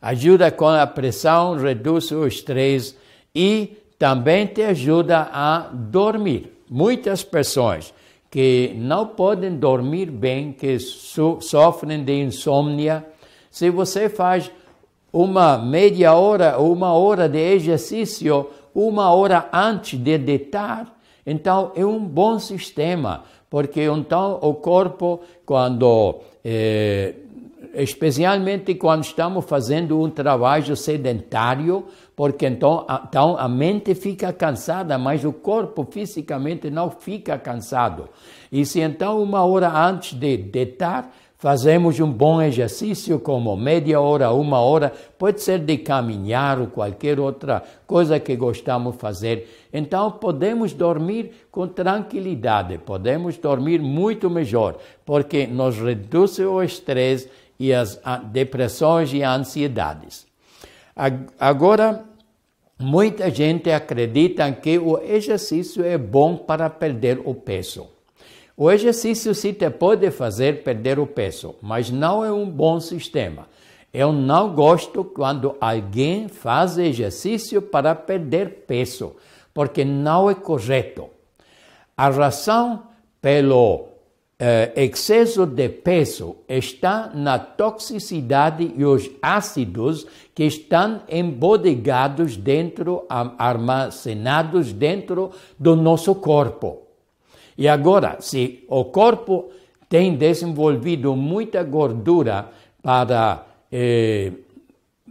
ajuda 0.00 0.50
com 0.50 0.68
a 0.68 0.86
pressão, 0.86 1.56
reduz 1.58 2.10
o 2.10 2.26
estresse 2.26 2.96
e 3.34 3.76
também 3.98 4.46
te 4.46 4.62
ajuda 4.62 5.28
a 5.32 5.68
dormir. 5.72 6.52
Muitas 6.70 7.24
pessoas 7.24 7.92
que 8.30 8.74
não 8.76 9.06
podem 9.06 9.56
dormir 9.56 10.10
bem, 10.10 10.52
que 10.52 10.78
so 10.78 11.40
sofrem 11.40 12.04
de 12.04 12.12
insônia, 12.12 13.04
se 13.50 13.70
você 13.70 14.08
faz 14.08 14.50
uma 15.12 15.56
meia 15.56 16.14
hora, 16.14 16.58
uma 16.58 16.92
hora 16.92 17.28
de 17.28 17.38
exercício, 17.38 18.50
uma 18.74 19.10
hora 19.12 19.48
antes 19.52 19.98
de 19.98 20.18
deitar, 20.18 20.94
então 21.26 21.72
é 21.74 21.84
um 21.84 21.98
bom 21.98 22.38
sistema, 22.38 23.24
porque 23.48 23.82
então 23.82 24.38
o 24.42 24.54
corpo, 24.54 25.20
quando 25.46 26.20
eh, 26.44 27.14
especialmente 27.74 28.74
quando 28.74 29.04
estamos 29.04 29.44
fazendo 29.44 30.00
um 30.00 30.10
trabalho 30.10 30.76
sedentário, 30.76 31.86
porque 32.18 32.48
então, 32.48 32.84
então 33.06 33.36
a 33.38 33.48
mente 33.48 33.94
fica 33.94 34.32
cansada, 34.32 34.98
mas 34.98 35.24
o 35.24 35.32
corpo 35.32 35.86
fisicamente 35.88 36.68
não 36.68 36.90
fica 36.90 37.38
cansado. 37.38 38.08
E 38.50 38.66
se 38.66 38.80
então 38.80 39.22
uma 39.22 39.44
hora 39.44 39.70
antes 39.70 40.18
de 40.18 40.36
deitar, 40.36 41.14
fazemos 41.36 42.00
um 42.00 42.10
bom 42.10 42.42
exercício, 42.42 43.20
como 43.20 43.56
meia 43.56 44.00
hora, 44.00 44.32
uma 44.32 44.58
hora, 44.58 44.92
pode 45.16 45.40
ser 45.40 45.60
de 45.60 45.78
caminhar 45.78 46.58
ou 46.58 46.66
qualquer 46.66 47.20
outra 47.20 47.62
coisa 47.86 48.18
que 48.18 48.34
gostamos 48.34 48.96
fazer. 48.96 49.68
Então 49.72 50.10
podemos 50.10 50.72
dormir 50.72 51.46
com 51.52 51.68
tranquilidade, 51.68 52.78
podemos 52.78 53.38
dormir 53.38 53.80
muito 53.80 54.28
melhor, 54.28 54.76
porque 55.06 55.46
nos 55.46 55.78
reduz 55.78 56.36
o 56.40 56.60
estresse 56.64 57.30
e 57.60 57.72
as 57.72 58.00
depressões 58.32 59.14
e 59.14 59.22
ansiedades. 59.22 60.26
Agora, 61.38 62.07
muita 62.78 63.30
gente 63.30 63.70
acredita 63.70 64.50
que 64.52 64.78
o 64.78 64.98
exercício 64.98 65.84
é 65.84 65.98
bom 65.98 66.36
para 66.36 66.70
perder 66.70 67.20
o 67.24 67.34
peso. 67.34 67.88
O 68.56 68.70
exercício 68.70 69.34
sim 69.34 69.52
te 69.52 69.68
pode 69.70 70.10
fazer 70.10 70.62
perder 70.62 70.98
o 70.98 71.06
peso, 71.06 71.54
mas 71.60 71.90
não 71.90 72.24
é 72.24 72.32
um 72.32 72.48
bom 72.48 72.80
sistema. 72.80 73.46
Eu 73.92 74.12
não 74.12 74.54
gosto 74.54 75.02
quando 75.04 75.56
alguém 75.60 76.28
faz 76.28 76.76
exercício 76.76 77.62
para 77.62 77.94
perder 77.94 78.64
peso, 78.66 79.16
porque 79.54 79.84
não 79.84 80.30
é 80.30 80.34
correto. 80.34 81.08
A 81.96 82.10
razão 82.10 82.82
pelo 83.20 83.88
eh, 84.38 84.72
excesso 84.76 85.44
de 85.44 85.68
peso 85.68 86.36
está 86.48 87.10
na 87.12 87.38
toxicidade 87.38 88.72
e 88.76 88.84
os 88.84 89.10
ácidos 89.20 90.06
que 90.32 90.44
estão 90.44 91.02
embodegados 91.08 92.36
dentro, 92.36 93.04
armazenados 93.08 94.72
dentro 94.72 95.32
do 95.58 95.74
nosso 95.74 96.14
corpo. 96.14 96.82
E 97.56 97.66
agora, 97.66 98.18
se 98.20 98.64
o 98.68 98.84
corpo 98.84 99.50
tem 99.88 100.14
desenvolvido 100.14 101.16
muita 101.16 101.64
gordura 101.64 102.48
para 102.80 103.44
eh, 103.72 104.32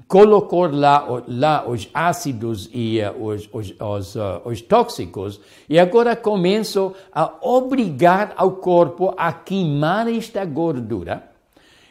colocar 0.08 0.74
lá, 0.74 1.24
lá 1.28 1.68
os 1.68 1.90
ácidos 1.94 2.70
e 2.74 3.00
uh, 3.02 3.24
os, 3.24 3.50
os, 3.52 3.74
os, 3.80 4.16
uh, 4.16 4.42
os, 4.46 4.62
tóxicos, 4.62 5.40
e 5.68 5.80
agora 5.80 6.16
começo 6.16 6.94
a 7.12 7.34
obrigar 7.42 8.34
ao 8.36 8.54
corpo 8.54 9.14
a 9.18 9.32
queimar 9.32 10.08
esta 10.08 10.44
gordura. 10.46 11.32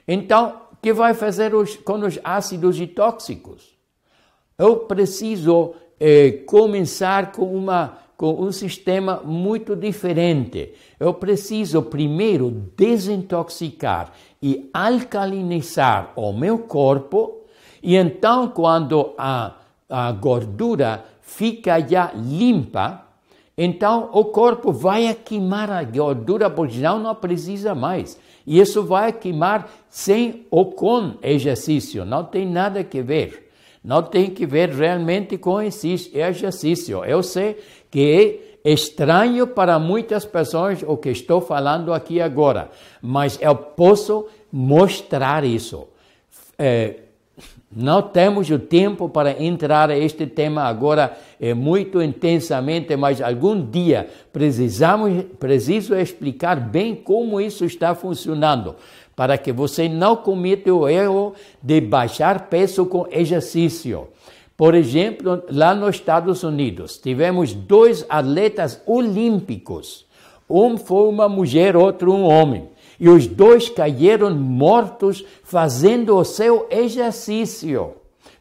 Então, 0.07 0.61
o 0.73 0.77
que 0.77 0.93
vai 0.93 1.15
fazer 1.15 1.55
os, 1.55 1.77
com 1.77 1.95
os 2.01 2.19
ácidos 2.23 2.81
e 2.81 2.87
tóxicos? 2.87 3.77
Eu 4.59 4.77
preciso 4.77 5.75
eh, 6.01 6.43
começar 6.47 7.33
com 7.33 7.55
uma 7.55 8.07
com 8.17 8.43
um 8.43 8.51
sistema 8.51 9.21
muito 9.25 9.77
diferente. 9.77 10.73
Eu 10.99 11.13
preciso 11.15 11.83
primeiro 11.83 12.51
desintoxicar 12.77 14.13
e 14.43 14.71
alcalinizar 14.73 16.13
o 16.17 16.33
meu 16.33 16.61
corpo, 16.61 17.43
e 17.83 17.97
então, 17.97 18.49
quando 18.49 19.13
a, 19.19 19.53
a 19.89 20.13
gordura 20.13 21.05
fica 21.23 21.81
já 21.81 22.13
limpa, 22.15 23.03
então 23.57 24.11
o 24.13 24.27
corpo 24.27 24.73
vai 24.73 25.15
queimar 25.15 25.71
a 25.71 25.83
gordura, 25.83 26.51
porque 26.51 26.81
já 26.81 26.95
não 26.95 27.15
precisa 27.15 27.75
mais. 27.75 28.19
E 28.47 28.61
isso 28.61 28.85
vai 28.85 29.13
queimar 29.13 29.69
sem 29.89 30.47
ou 30.51 30.73
com 30.73 31.15
exercício, 31.23 32.05
não 32.05 32.25
tem 32.25 32.47
nada 32.47 32.85
que 32.85 33.03
ver. 33.03 33.47
Não 33.83 34.03
tem 34.03 34.31
que 34.31 34.45
ver 34.45 34.71
realmente 34.71 35.39
com 35.39 35.63
exercício. 35.63 37.05
Eu 37.05 37.23
sei 37.23 37.57
que 37.89 38.43
é 38.65 38.73
estranho 38.73 39.47
para 39.47 39.79
muitas 39.79 40.25
pessoas 40.25 40.83
o 40.85 40.97
que 40.97 41.11
estou 41.11 41.41
falando 41.41 41.95
aqui 41.95 42.21
agora, 42.21 42.69
mas 43.01 43.39
eu 43.41 43.55
posso 43.55 44.27
mostrar 44.51 45.45
isso. 45.45 45.87
É, 46.59 46.97
não 47.75 48.01
temos 48.01 48.49
o 48.49 48.59
tempo 48.59 49.09
para 49.09 49.43
entrar 49.43 49.89
neste 49.89 50.27
tema 50.27 50.63
agora 50.63 51.17
é, 51.41 51.53
muito 51.53 52.01
intensamente, 52.01 52.97
mas 52.97 53.21
algum 53.21 53.61
dia 53.61 54.09
precisamos 54.33 55.25
preciso 55.39 55.95
explicar 55.95 56.61
bem 56.61 56.95
como 56.95 57.41
isso 57.41 57.65
está 57.65 57.95
funcionando, 57.95 58.77
para 59.17 59.37
que 59.37 59.53
você 59.53 59.89
não 59.89 60.17
cometa 60.17 60.73
o 60.73 60.89
erro 60.89 61.35
de 61.63 61.81
baixar 61.81 62.49
peso 62.49 62.87
com 62.87 63.07
exercício. 63.11 64.09
Por 64.57 64.75
exemplo, 64.75 65.43
lá 65.51 65.75
nos 65.75 65.97
Estados 65.97 66.43
Unidos, 66.43 66.97
tivemos 66.97 67.53
dois 67.53 68.07
atletas 68.09 68.81
olímpicos. 68.87 70.07
Um 70.49 70.79
foi 70.79 71.09
uma 71.09 71.29
mulher, 71.29 71.77
outro 71.77 72.13
um 72.13 72.25
homem. 72.25 72.69
E 72.99 73.09
os 73.09 73.27
dois 73.27 73.69
caíram 73.69 74.35
mortos 74.35 75.25
fazendo 75.43 76.17
o 76.17 76.25
seu 76.25 76.67
exercício. 76.71 77.95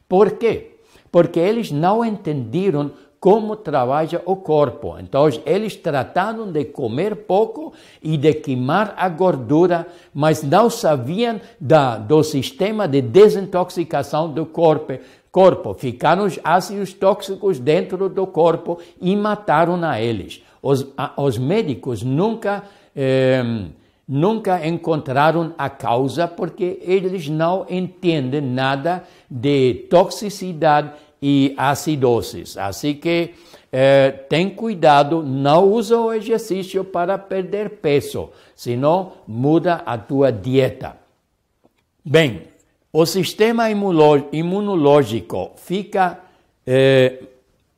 Por 0.07 0.31
quê? 0.31 0.77
Porque 1.11 1.39
eles 1.39 1.71
não 1.71 2.03
entenderam 2.03 2.91
como 3.25 3.55
trabalha 3.55 4.21
o 4.23 4.35
corpo. 4.35 4.97
Então, 4.99 5.27
eles 5.47 5.75
trataram 5.75 6.51
de 6.51 6.63
comer 6.65 7.15
pouco 7.15 7.73
e 7.99 8.17
de 8.17 8.33
queimar 8.35 8.93
a 8.95 9.09
gordura, 9.09 9.87
mas 10.13 10.43
não 10.43 10.69
sabiam 10.69 11.41
da, 11.59 11.97
do 11.97 12.21
sistema 12.21 12.87
de 12.87 13.01
desintoxicação 13.01 14.29
do 14.29 14.45
corpo, 14.45 14.99
corpo. 15.31 15.73
Ficaram 15.73 16.25
os 16.25 16.39
ácidos 16.43 16.93
tóxicos 16.93 17.57
dentro 17.57 18.07
do 18.09 18.27
corpo 18.27 18.77
e 19.01 19.15
mataram 19.15 19.83
a 19.83 19.99
eles. 19.99 20.43
Os, 20.61 20.85
a, 20.95 21.19
os 21.19 21.35
médicos 21.35 22.03
nunca, 22.03 22.63
eh, 22.95 23.43
nunca 24.07 24.65
encontraram 24.65 25.53
a 25.57 25.69
causa 25.69 26.27
porque 26.27 26.79
eles 26.81 27.27
não 27.27 27.65
entendem 27.69 28.41
nada 28.41 29.03
de 29.29 29.85
toxicidade 29.89 30.91
e 31.21 31.53
acidoses. 31.57 32.57
Assim 32.57 32.93
que 32.93 33.33
eh, 33.71 34.11
tem 34.29 34.49
cuidado, 34.49 35.23
não 35.23 35.71
usa 35.71 35.99
o 35.99 36.13
exercício 36.13 36.83
para 36.83 37.17
perder 37.17 37.69
peso, 37.81 38.29
senão 38.55 39.13
muda 39.27 39.81
a 39.85 39.97
tua 39.97 40.31
dieta. 40.31 40.95
Bem, 42.03 42.43
o 42.93 43.05
sistema 43.05 43.69
imunológico 43.69 45.51
fica 45.57 46.19
eh, 46.65 47.23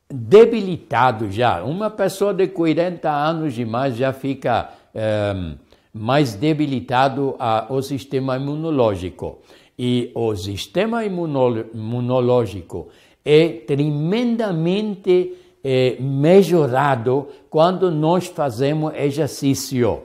debilitado 0.08 1.30
já. 1.30 1.64
Uma 1.64 1.90
pessoa 1.90 2.34
de 2.34 2.46
40 2.48 3.10
anos 3.10 3.58
e 3.58 3.64
mais 3.64 3.96
já 3.96 4.12
fica 4.12 4.68
eh, 4.94 5.54
mais 5.92 6.34
debilitado 6.34 7.34
a, 7.38 7.66
o 7.68 7.80
sistema 7.82 8.36
imunológico. 8.36 9.38
E 9.78 10.10
o 10.14 10.34
sistema 10.34 11.04
imunológico 11.04 12.88
é 13.24 13.48
tremendamente 13.48 15.36
eh, 15.62 15.96
melhorado 16.00 17.28
quando 17.50 17.90
nós 17.90 18.26
fazemos 18.26 18.92
exercício, 18.94 20.02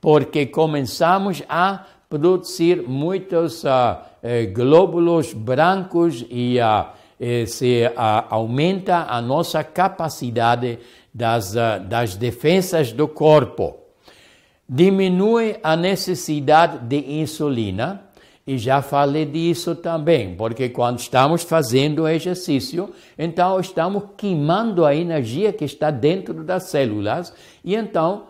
porque 0.00 0.46
começamos 0.46 1.42
a 1.48 1.84
produzir 2.08 2.82
muitos 2.86 3.64
uh, 3.64 3.98
eh, 4.22 4.46
glóbulos 4.46 5.34
brancos 5.34 6.24
e 6.30 6.58
uh, 6.58 6.86
eh, 7.20 7.44
se 7.46 7.82
aumenta 8.30 9.06
a 9.08 9.20
nossa 9.20 9.62
capacidade 9.62 10.78
das, 11.12 11.52
das 11.88 12.16
defesas 12.16 12.92
do 12.92 13.08
corpo. 13.08 13.87
Diminui 14.68 15.56
a 15.62 15.76
necessidade 15.76 16.78
de 16.86 17.20
insulina, 17.20 18.02
e 18.46 18.56
já 18.56 18.80
falei 18.80 19.26
disso 19.26 19.74
também, 19.74 20.34
porque 20.34 20.70
quando 20.70 20.98
estamos 20.98 21.42
fazendo 21.42 22.08
exercício, 22.08 22.90
então 23.18 23.60
estamos 23.60 24.04
queimando 24.16 24.84
a 24.84 24.94
energia 24.94 25.52
que 25.52 25.64
está 25.64 25.90
dentro 25.90 26.42
das 26.42 26.64
células, 26.64 27.32
e 27.64 27.74
então 27.74 28.24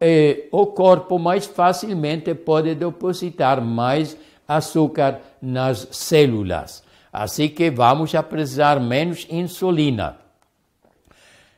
eh, 0.00 0.48
o 0.50 0.66
corpo 0.66 1.18
mais 1.18 1.46
facilmente 1.46 2.34
pode 2.34 2.74
depositar 2.74 3.60
mais 3.60 4.16
açúcar 4.46 5.20
nas 5.40 5.86
células. 5.90 6.82
Assim 7.12 7.48
que 7.48 7.70
vamos 7.70 8.12
precisar 8.28 8.80
menos 8.80 9.26
insulina. 9.30 10.16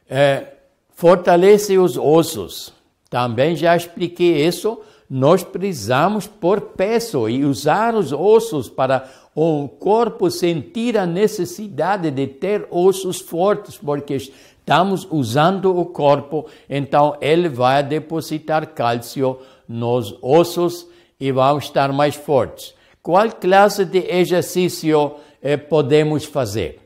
É, 0.09 0.55
fortalece 0.95 1.79
os 1.79 1.97
ossos. 1.97 2.73
Também 3.11 3.57
já 3.57 3.77
expliquei 3.77 4.47
isso. 4.47 4.81
Nós 5.11 5.43
precisamos 5.43 6.29
por 6.29 6.61
peso 6.61 7.29
e 7.29 7.45
usar 7.45 7.97
os 7.97 8.13
ossos 8.13 8.69
para 8.69 9.11
o 9.35 9.69
corpo 9.69 10.31
sentir 10.31 10.97
a 10.97 11.05
necessidade 11.05 12.13
de 12.13 12.29
ter 12.29 12.69
ossos 12.71 13.21
fortes, 13.21 13.77
porque 13.77 14.15
estamos 14.15 15.09
usando 15.11 15.77
o 15.77 15.85
corpo, 15.87 16.47
então 16.69 17.17
ele 17.21 17.49
vai 17.49 17.83
depositar 17.83 18.69
cálcio 18.69 19.39
nos 19.69 20.17
ossos 20.23 20.87
e 21.19 21.33
vamos 21.33 21.65
estar 21.65 21.93
mais 21.93 22.15
fortes. 22.15 22.73
Qual 23.03 23.29
classe 23.33 23.85
de 23.85 23.99
exercício 23.99 25.17
eh, 25.43 25.57
podemos 25.57 26.25
fazer? 26.25 26.79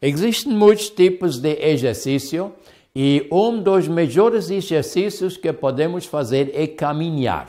Existem 0.00 0.52
muitos 0.52 0.88
tipos 0.88 1.38
de 1.38 1.58
exercício 1.60 2.54
e 2.98 3.28
um 3.30 3.60
dos 3.60 3.86
melhores 3.86 4.48
exercícios 4.48 5.36
que 5.36 5.52
podemos 5.52 6.06
fazer 6.06 6.50
é 6.54 6.66
caminhar. 6.66 7.46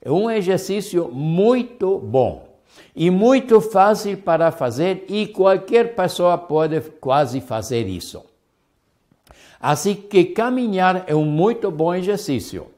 É 0.00 0.08
um 0.08 0.30
exercício 0.30 1.10
muito 1.12 1.98
bom 1.98 2.48
e 2.94 3.10
muito 3.10 3.60
fácil 3.60 4.16
para 4.18 4.52
fazer 4.52 5.04
e 5.08 5.26
qualquer 5.26 5.96
pessoa 5.96 6.38
pode 6.38 6.80
quase 7.00 7.40
fazer 7.40 7.88
isso. 7.88 8.24
Assim 9.58 9.96
que 9.96 10.26
caminhar 10.26 11.02
é 11.08 11.14
um 11.16 11.24
muito 11.24 11.72
bom 11.72 11.92
exercício, 11.92 12.68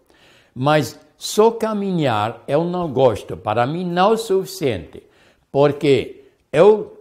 mas 0.54 0.98
só 1.18 1.50
caminhar 1.50 2.42
eu 2.48 2.64
não 2.64 2.90
gosto, 2.90 3.36
para 3.36 3.66
mim 3.66 3.84
não 3.84 4.14
é 4.14 4.16
suficiente, 4.16 5.02
porque 5.52 6.24
eu 6.50 6.98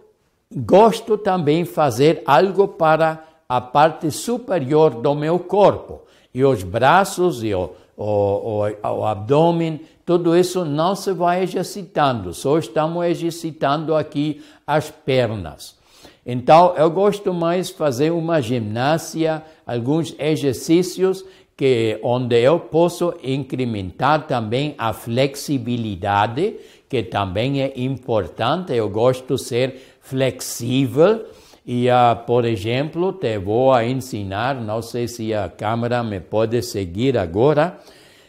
gosto 0.54 1.16
também 1.16 1.64
fazer 1.64 2.22
algo 2.26 2.68
para 2.68 3.24
a 3.48 3.60
parte 3.60 4.10
superior 4.10 4.90
do 4.90 5.14
meu 5.14 5.38
corpo, 5.38 6.02
e 6.34 6.44
os 6.44 6.62
braços 6.62 7.42
e 7.42 7.54
o, 7.54 7.70
o, 7.96 8.04
o, 8.04 8.88
o 8.88 9.04
abdômen, 9.06 9.80
tudo 10.04 10.36
isso 10.36 10.64
não 10.64 10.94
se 10.94 11.12
vai 11.12 11.42
exercitando, 11.42 12.34
só 12.34 12.58
estamos 12.58 13.04
exercitando 13.06 13.94
aqui 13.94 14.42
as 14.66 14.90
pernas. 14.90 15.76
Então, 16.24 16.74
eu 16.76 16.90
gosto 16.90 17.32
mais 17.32 17.70
fazer 17.70 18.10
uma 18.10 18.40
ginástica, 18.40 19.44
alguns 19.64 20.14
exercícios 20.18 21.24
que 21.56 21.98
onde 22.02 22.38
eu 22.38 22.60
posso 22.60 23.14
incrementar 23.22 24.26
também 24.26 24.74
a 24.76 24.92
flexibilidade, 24.92 26.56
que 26.88 27.02
também 27.02 27.62
é 27.62 27.72
importante. 27.76 28.74
Eu 28.74 28.90
gosto 28.90 29.36
de 29.36 29.42
ser 29.42 29.96
flexível 30.00 31.24
e, 31.66 31.88
uh, 31.88 32.16
por 32.24 32.44
exemplo, 32.44 33.12
te 33.12 33.36
vou 33.38 33.78
ensinar, 33.82 34.54
não 34.54 34.80
sei 34.80 35.08
se 35.08 35.34
a 35.34 35.48
câmera 35.48 36.04
me 36.04 36.20
pode 36.20 36.62
seguir 36.62 37.18
agora, 37.18 37.78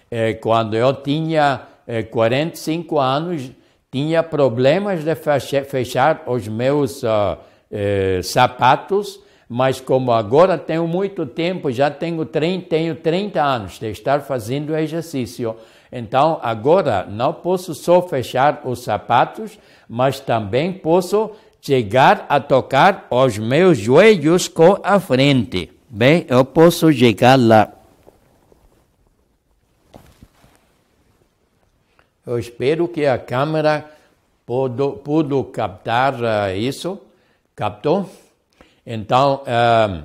eh, 0.10 0.34
quando 0.36 0.76
eu 0.76 0.94
tinha 0.94 1.62
eh, 1.86 2.04
45 2.04 2.98
anos, 3.00 3.52
tinha 3.92 4.24
problemas 4.24 5.04
de 5.04 5.16
fechar 5.16 6.24
os 6.28 6.48
meus 6.48 7.04
uh, 7.04 7.38
eh, 7.72 8.20
sapatos, 8.24 9.20
mas 9.48 9.80
como 9.80 10.12
agora 10.12 10.58
tenho 10.58 10.88
muito 10.88 11.26
tempo, 11.26 11.72
já 11.72 11.90
tenho 11.90 12.26
30, 12.26 12.68
tenho 12.68 12.96
30 12.96 13.42
anos 13.42 13.80
de 13.80 13.90
estar 13.90 14.22
fazendo 14.22 14.76
exercício, 14.76 15.56
então 15.92 16.40
agora 16.42 17.06
não 17.10 17.34
posso 17.34 17.74
só 17.74 18.02
fechar 18.02 18.62
os 18.66 18.84
sapatos, 18.84 19.58
mas 19.88 20.20
também 20.20 20.74
posso 20.74 21.32
chegar 21.68 22.26
a 22.30 22.40
tocar 22.40 23.08
os 23.12 23.38
meus 23.38 23.78
joelhos 23.78 24.48
com 24.48 24.80
a 24.82 25.02
frente. 25.02 25.70
Bem, 25.90 26.26
eu 26.30 26.46
posso 26.46 26.94
chegar 26.94 27.38
lá. 27.38 27.74
Eu 32.26 32.40
espero 32.40 32.88
que 32.88 33.06
a 33.06 33.18
câmera 33.18 33.86
pudo, 34.46 34.94
pudo 34.94 35.44
captar 35.44 36.14
uh, 36.16 36.56
isso. 36.56 37.00
Captou? 37.54 38.10
Então, 38.86 39.44
uh, 39.44 40.04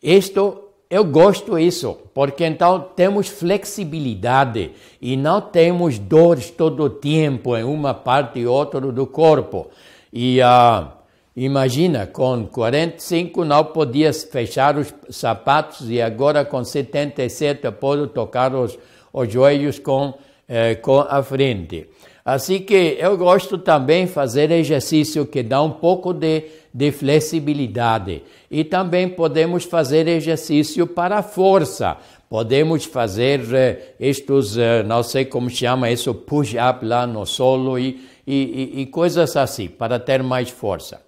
isto 0.00 0.70
eu 0.88 1.04
gosto 1.04 1.56
disso, 1.56 1.96
porque 2.14 2.44
então 2.44 2.80
temos 2.94 3.28
flexibilidade 3.28 4.72
e 5.00 5.16
não 5.16 5.40
temos 5.40 5.98
dores 5.98 6.50
todo 6.50 6.84
o 6.84 6.90
tempo 6.90 7.56
em 7.56 7.64
uma 7.64 7.94
parte 7.94 8.40
e 8.40 8.46
outra 8.46 8.80
do 8.80 9.06
corpo. 9.06 9.68
E 10.12 10.40
uh, 10.40 10.88
imagina, 11.36 12.06
com 12.06 12.46
45 12.46 13.44
não 13.44 13.64
podia 13.64 14.12
fechar 14.12 14.76
os 14.76 14.92
sapatos 15.08 15.88
e 15.90 16.00
agora 16.00 16.44
com 16.44 16.62
77 16.64 17.64
eu 17.64 17.72
posso 17.72 18.06
tocar 18.08 18.54
os, 18.54 18.78
os 19.12 19.32
joelhos 19.32 19.78
com, 19.78 20.14
eh, 20.48 20.74
com 20.76 21.00
a 21.00 21.22
frente. 21.22 21.86
Assim 22.24 22.60
que 22.60 22.96
eu 23.00 23.16
gosto 23.16 23.58
também 23.58 24.06
fazer 24.06 24.50
exercício 24.50 25.26
que 25.26 25.42
dá 25.42 25.62
um 25.62 25.70
pouco 25.70 26.12
de, 26.12 26.44
de 26.72 26.92
flexibilidade. 26.92 28.22
E 28.50 28.62
também 28.62 29.08
podemos 29.08 29.64
fazer 29.64 30.06
exercício 30.06 30.86
para 30.86 31.22
força. 31.22 31.96
Podemos 32.28 32.84
fazer 32.84 33.40
eh, 33.52 33.94
estes, 33.98 34.56
eh, 34.56 34.82
não 34.82 35.02
sei 35.02 35.24
como 35.24 35.48
chama 35.50 35.90
isso, 35.90 36.14
push-up 36.14 36.84
lá 36.84 37.06
no 37.06 37.24
solo 37.26 37.78
e 37.78 38.09
e, 38.26 38.72
e, 38.78 38.80
e 38.82 38.86
coisas 38.86 39.36
assim, 39.36 39.68
para 39.68 39.98
ter 39.98 40.22
mais 40.22 40.50
força. 40.50 41.00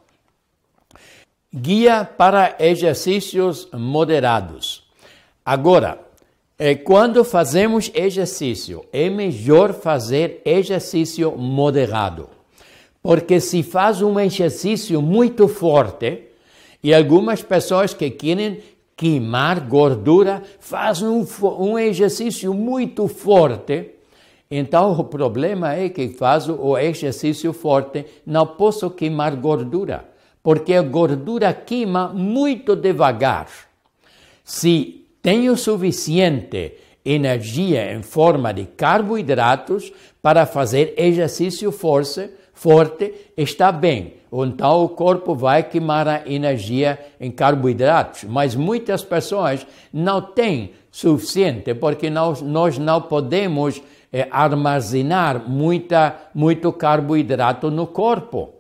Guia 1.55 2.05
para 2.05 2.57
exercícios 2.59 3.69
moderados. 3.73 4.85
Agora, 5.45 6.01
é, 6.59 6.75
quando 6.75 7.25
fazemos 7.25 7.91
exercício, 7.95 8.85
é 8.93 9.11
melhor 9.11 9.73
fazer 9.73 10.41
exercício 10.45 11.33
moderado. 11.37 12.29
Porque 13.03 13.41
se 13.41 13.63
faz 13.63 14.01
um 14.01 14.19
exercício 14.21 15.03
muito 15.03 15.49
forte, 15.49 16.29
e 16.83 16.95
algumas 16.95 17.43
pessoas 17.43 17.93
que 17.93 18.11
querem 18.11 18.61
queimar 18.97 19.61
gordura 19.61 20.43
fazem 20.61 21.09
um, 21.09 21.27
um 21.59 21.79
exercício 21.79 22.55
muito 22.55 23.09
forte, 23.09 23.91
então 24.55 24.93
o 24.93 25.05
problema 25.05 25.75
é 25.75 25.89
que 25.89 26.11
faço 26.11 26.53
o 26.61 26.77
exercício 26.77 27.55
forte, 27.55 28.05
não 28.27 28.47
posso 28.47 28.91
queimar 28.91 29.35
gordura, 29.37 30.05
porque 30.43 30.75
a 30.75 30.83
gordura 30.83 31.55
queima 31.55 32.09
muito 32.09 32.77
devagar. 32.77 33.49
Se 34.45 35.07
tenho 35.23 35.57
suficiente 35.57 36.75
energia 37.03 37.95
em 37.95 38.03
forma 38.03 38.53
de 38.53 38.67
carboidratos 38.67 39.91
para 40.21 40.45
fazer 40.45 40.93
exercício 40.99 41.73
forte, 41.73 42.29
forte, 42.53 43.15
está 43.35 43.73
bem. 43.73 44.15
Então 44.31 44.85
o 44.85 44.89
corpo 44.91 45.35
vai 45.35 45.63
queimar 45.63 46.07
a 46.07 46.23
energia 46.27 46.99
em 47.19 47.31
carboidratos, 47.31 48.25
mas 48.25 48.55
muitas 48.55 49.03
pessoas 49.03 49.67
não 49.91 50.21
têm 50.21 50.73
suficiente, 50.91 51.73
porque 51.75 52.11
nós, 52.11 52.43
nós 52.43 52.77
não 52.77 53.01
podemos 53.01 53.81
é, 54.13 54.29
armazenar 54.31 55.49
muita, 55.49 56.17
muito 56.35 56.73
carboidrato 56.73 57.71
no 57.71 57.87
corpo. 57.87 58.51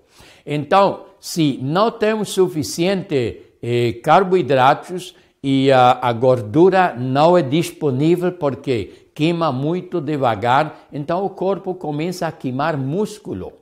Então, 0.46 1.04
se 1.20 1.58
não 1.62 1.90
temos 1.90 2.30
suficiente 2.30 3.42
eh, 3.62 3.92
carboidratos 4.02 5.14
e 5.42 5.70
a, 5.70 5.98
a, 6.02 6.12
gordura 6.12 6.96
não 6.98 7.38
é 7.38 7.42
disponível 7.42 8.32
porque 8.32 9.08
queima 9.14 9.52
muito 9.52 10.00
devagar, 10.00 10.88
então 10.92 11.24
o 11.24 11.30
corpo 11.30 11.74
começa 11.74 12.26
a 12.26 12.32
queimar 12.32 12.76
músculo. 12.76 13.52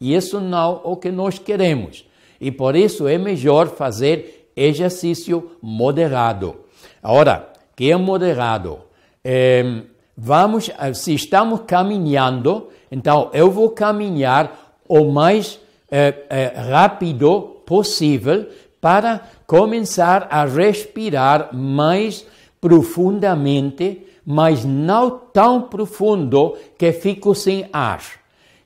E 0.00 0.14
isso 0.14 0.40
não 0.40 0.76
é 0.76 0.80
o 0.84 0.96
que 0.96 1.10
nós 1.10 1.38
queremos. 1.38 2.06
E 2.40 2.50
por 2.50 2.74
isso 2.74 3.06
é 3.06 3.18
melhor 3.18 3.68
fazer 3.68 4.50
exercício 4.56 5.50
moderado. 5.60 6.56
Agora, 7.02 7.52
que 7.76 7.90
é 7.90 7.96
moderado? 7.96 8.78
É, 9.22 9.82
vamos, 10.16 10.70
eh, 10.78 10.94
se 10.94 11.14
estamos 11.14 11.60
caminhando, 11.66 12.68
então 12.90 13.30
eu 13.32 13.50
vou 13.50 13.70
caminhar 13.70 14.76
o 14.88 15.10
mais 15.10 15.60
é, 15.90 16.14
é, 16.28 16.46
rápido 16.60 17.62
possível 17.66 18.46
para 18.80 19.20
começar 19.46 20.28
a 20.30 20.44
respirar 20.44 21.54
mais 21.54 22.26
profundamente, 22.60 24.06
mas 24.24 24.64
não 24.64 25.10
tão 25.10 25.62
profundo 25.62 26.56
que 26.78 26.92
fico 26.92 27.34
sem 27.34 27.68
ar. 27.72 28.00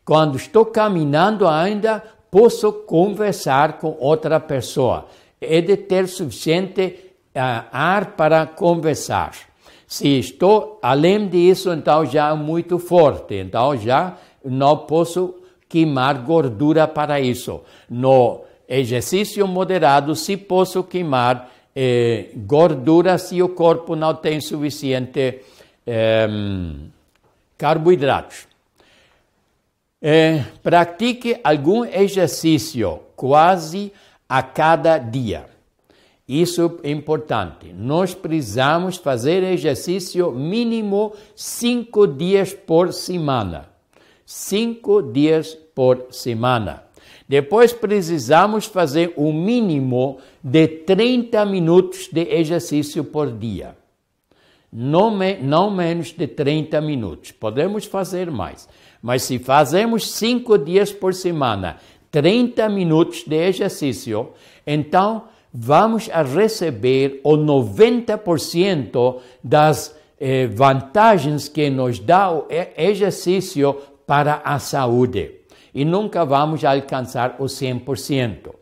Quando 0.05 0.37
estou 0.37 0.67
caminhando 0.67 1.49
ainda, 1.49 2.03
posso 2.31 2.73
conversar 2.73 3.79
com 3.79 3.97
outra 3.99 4.39
pessoa. 4.39 5.07
É 5.41 5.61
de 5.61 5.77
ter 5.77 6.07
suficiente 6.09 7.13
uh, 7.35 7.65
ar 7.73 8.13
para 8.17 8.47
conversar. 8.47 9.33
Se 9.95 10.19
estou 10.19 10.81
além 10.83 11.29
disso, 11.29 11.73
então 11.73 12.05
já 12.05 12.31
é 12.31 12.35
muito 12.35 12.81
forte, 12.81 13.37
então 13.37 13.77
já 13.77 14.19
não 14.45 14.79
posso 14.79 15.37
queimar 15.69 16.19
gordura 16.25 16.89
para 16.89 17.21
isso. 17.21 17.61
No 17.89 18.41
exercício 18.69 19.47
moderado, 19.47 20.17
se 20.17 20.37
posso 20.37 20.83
queimar 20.83 21.49
eh, 21.77 22.31
gordura 22.35 23.19
se 23.19 23.41
o 23.41 23.51
corpo 23.51 23.95
não 23.95 24.17
tem 24.17 24.41
suficiente 24.41 25.43
eh, 25.87 26.27
carboidratos. 27.57 28.49
Eh, 30.03 30.43
pratique 30.61 31.39
algum 31.45 31.85
exercício 31.85 32.99
quase 33.15 33.93
a 34.29 34.43
cada 34.43 34.99
dia. 34.99 35.54
Isso 36.27 36.79
é 36.83 36.91
importante. 36.91 37.71
Nós 37.73 38.15
precisamos 38.15 38.97
fazer 38.97 39.43
exercício 39.43 40.33
mínimo 40.33 41.13
cinco 41.37 42.07
dias 42.07 42.55
por 42.55 42.93
semana. 42.95 43.69
Cinco 44.25 45.03
dias 45.03 45.55
por 45.75 46.07
semana. 46.11 46.85
Depois 47.29 47.73
precisamos 47.73 48.65
fazer 48.65 49.13
o 49.17 49.29
um 49.29 49.33
mínimo 49.33 50.19
de 50.43 50.67
30 50.67 51.45
minutos 51.45 52.09
de 52.11 52.23
exercício 52.23 53.05
por 53.05 53.31
dia. 53.31 53.77
Não, 54.73 55.11
me, 55.11 55.37
não 55.37 55.71
menos 55.71 56.09
de 56.13 56.27
30 56.27 56.81
minutos. 56.81 57.33
Podemos 57.33 57.85
fazer 57.85 58.31
mais. 58.31 58.69
Mas 59.03 59.23
se 59.23 59.39
fazemos 59.39 60.11
cinco 60.13 60.57
dias 60.57 60.91
por 60.91 61.15
semana, 61.15 61.79
30 62.11 62.69
minutos 62.69 63.25
de 63.25 63.37
exercício, 63.37 64.31
então 64.67 65.25
vamos 65.57 66.11
a 66.13 66.23
receber 66.23 67.21
o 67.23 67.37
90% 67.37 69.21
das 69.43 69.95
eh, 70.19 70.49
vantagens 70.49 71.49
que 71.49 71.71
nos 71.71 72.01
dá 72.01 72.33
o 72.33 72.47
exercício 72.77 73.77
para 74.05 74.43
a 74.45 74.59
saúde. 74.59 75.31
E 75.73 75.85
nunca 75.85 76.25
vamos 76.25 76.65
alcançar 76.65 77.37
o 77.39 77.45
100%. 77.45 78.53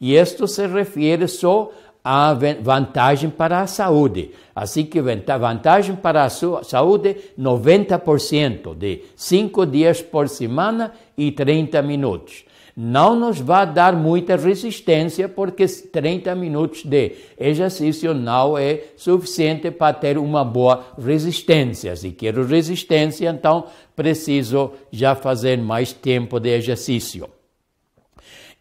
E 0.00 0.16
isto 0.16 0.48
se 0.48 0.66
refere 0.66 1.28
só 1.28 1.70
à 2.02 2.34
vantagem 2.60 3.30
para 3.30 3.60
a 3.60 3.66
saúde. 3.66 4.32
Assim 4.54 4.84
que 4.84 5.00
vantagem 5.00 5.94
para 5.94 6.24
a 6.24 6.30
saúde, 6.30 7.16
90% 7.38 8.74
de 8.74 9.04
5 9.14 9.66
dias 9.66 10.00
por 10.00 10.28
semana 10.28 10.92
e 11.16 11.30
30 11.30 11.80
minutos 11.82 12.49
não 12.76 13.14
nos 13.14 13.40
vai 13.40 13.66
dar 13.66 13.94
muita 13.94 14.36
resistência, 14.36 15.28
porque 15.28 15.66
30 15.66 16.34
minutos 16.34 16.84
de 16.84 17.12
exercício 17.38 18.14
não 18.14 18.56
é 18.56 18.84
suficiente 18.96 19.70
para 19.70 19.92
ter 19.92 20.18
uma 20.18 20.44
boa 20.44 20.84
resistência. 20.98 21.94
Se 21.96 22.10
quero 22.12 22.46
resistência, 22.46 23.28
então 23.28 23.66
preciso 23.94 24.72
já 24.90 25.14
fazer 25.14 25.58
mais 25.58 25.92
tempo 25.92 26.38
de 26.38 26.50
exercício. 26.50 27.28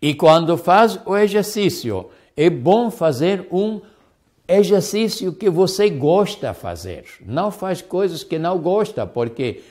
E 0.01 0.13
quando 0.13 0.57
faz 0.57 0.99
o 1.05 1.15
exercício, 1.15 2.09
é 2.35 2.49
bom 2.49 2.89
fazer 2.89 3.47
um 3.51 3.81
exercício 4.47 5.33
que 5.33 5.49
você 5.49 5.89
gosta 5.89 6.51
de 6.51 6.53
fazer. 6.53 7.03
Não 7.25 7.51
faz 7.51 7.81
coisas 7.81 8.23
que 8.23 8.39
não 8.39 8.57
gosta, 8.57 9.05
porque 9.05 9.61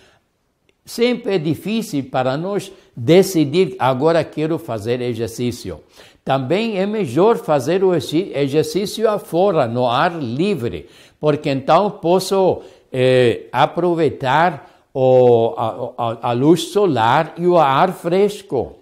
Sempre 0.88 1.35
é 1.35 1.38
difícil 1.38 2.05
para 2.05 2.35
nós 2.38 2.72
decidir 2.96 3.77
agora 3.79 4.24
quero 4.24 4.59
fazer 4.59 5.03
exercício. 5.03 5.83
Também 6.24 6.79
é 6.79 6.87
melhor 6.87 7.37
fazer 7.37 7.85
o 7.85 7.94
exercício 7.94 9.07
afora, 9.07 9.66
no 9.68 9.87
ar 9.87 10.18
livre, 10.18 10.88
porque 11.20 11.51
então 11.51 11.90
posso 11.90 12.62
eh, 12.90 13.48
aproveitar 13.53 14.88
o, 14.94 15.53
a, 15.59 15.92
a, 15.98 16.31
a, 16.31 16.33
luz 16.33 16.72
solar 16.72 17.35
e 17.37 17.46
o 17.46 17.59
ar 17.59 17.92
fresco. 17.92 18.77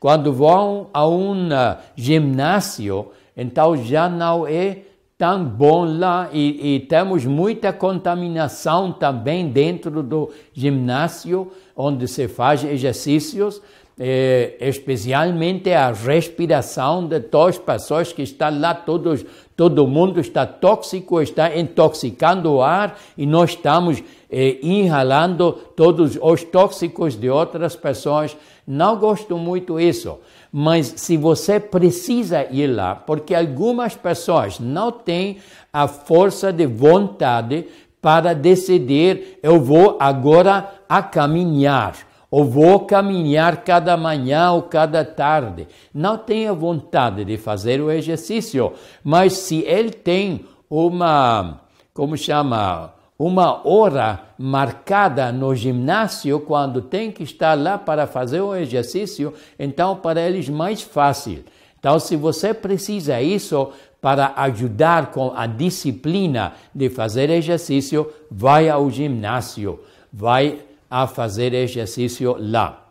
Quando 0.00 0.32
vão 0.32 0.86
a 0.90 1.06
um 1.06 1.50
ginásio, 1.94 3.08
então 3.36 3.76
já 3.76 4.08
não 4.08 4.46
é 4.46 4.78
tão 5.22 5.44
bom 5.44 5.84
lá 5.84 6.30
e, 6.32 6.74
e, 6.74 6.80
temos 6.80 7.24
muita 7.24 7.72
contaminação 7.72 8.90
também 8.90 9.46
dentro 9.48 10.02
do 10.02 10.28
ginásio, 10.52 11.52
onde 11.76 12.08
se 12.08 12.26
faz 12.26 12.64
exercícios, 12.64 13.62
eh, 14.00 14.56
especialmente 14.58 15.72
a 15.72 15.92
respiração 15.92 17.06
de 17.06 17.20
todas 17.20 17.54
as 17.54 17.62
pessoas 17.62 18.12
que 18.12 18.22
estão 18.22 18.58
lá, 18.58 18.74
todos, 18.74 19.24
todo 19.56 19.86
mundo 19.86 20.18
está 20.18 20.44
tóxico, 20.44 21.22
está 21.22 21.56
intoxicando 21.56 22.54
o 22.54 22.60
ar 22.60 22.98
e 23.16 23.24
nós 23.24 23.50
estamos 23.50 24.02
eh, 24.28 24.58
inhalando 24.60 25.52
todos 25.76 26.18
os 26.20 26.42
tóxicos 26.42 27.14
de 27.14 27.30
outras 27.30 27.76
pessoas. 27.76 28.36
Não 28.66 28.96
gosto 28.96 29.38
muito 29.38 29.78
disso. 29.78 30.18
Mas 30.52 30.92
se 30.96 31.16
você 31.16 31.58
precisa 31.58 32.46
ir 32.50 32.66
lá, 32.66 32.94
porque 32.94 33.34
algumas 33.34 33.96
pessoas 33.96 34.60
não 34.60 34.92
têm 34.92 35.38
a 35.72 35.88
força 35.88 36.52
de 36.52 36.66
vontade 36.66 37.66
para 38.02 38.34
decidir, 38.34 39.38
eu 39.42 39.58
vou 39.58 39.96
agora 39.98 40.70
a 40.86 41.02
caminhar, 41.02 41.96
ou 42.30 42.44
vou 42.44 42.80
caminhar 42.80 43.64
cada 43.64 43.96
manhã 43.96 44.50
ou 44.50 44.62
cada 44.62 45.04
tarde. 45.04 45.66
Não 45.94 46.18
tem 46.18 46.46
a 46.46 46.52
vontade 46.52 47.24
de 47.24 47.38
fazer 47.38 47.80
o 47.80 47.90
exercício, 47.90 48.74
mas 49.02 49.32
se 49.34 49.60
ele 49.60 49.90
tem 49.90 50.44
uma, 50.68 51.60
como 51.94 52.14
chama, 52.16 52.92
uma 53.24 53.64
hora 53.68 54.20
marcada 54.36 55.30
no 55.30 55.54
ginásio 55.54 56.40
quando 56.40 56.82
tem 56.82 57.12
que 57.12 57.22
estar 57.22 57.56
lá 57.56 57.78
para 57.78 58.04
fazer 58.04 58.40
o 58.40 58.52
exercício, 58.52 59.32
então 59.56 59.94
para 59.94 60.20
eles 60.20 60.48
mais 60.48 60.82
fácil. 60.82 61.44
Então, 61.78 62.00
se 62.00 62.16
você 62.16 62.52
precisa 62.52 63.22
isso 63.22 63.70
para 64.00 64.32
ajudar 64.38 65.12
com 65.12 65.32
a 65.36 65.46
disciplina 65.46 66.54
de 66.74 66.90
fazer 66.90 67.30
exercício, 67.30 68.12
vai 68.28 68.68
ao 68.68 68.90
ginásio, 68.90 69.78
vai 70.12 70.58
a 70.90 71.06
fazer 71.06 71.54
exercício 71.54 72.34
lá. 72.36 72.88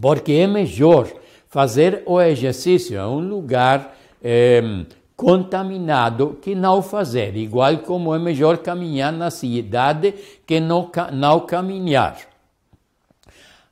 Porque 0.00 0.32
é 0.32 0.46
melhor 0.46 1.08
fazer 1.48 2.04
o 2.06 2.20
exercício 2.20 2.96
em 2.96 3.04
um 3.04 3.18
lugar 3.18 3.96
eh, 4.22 4.84
contaminado 5.20 6.38
que 6.40 6.54
não 6.54 6.80
fazer, 6.80 7.36
igual 7.36 7.76
como 7.80 8.14
é 8.14 8.18
melhor 8.18 8.56
caminhar 8.56 9.12
na 9.12 9.30
cidade 9.30 10.14
que 10.46 10.58
não, 10.58 10.90
não 11.12 11.40
caminhar. 11.40 12.16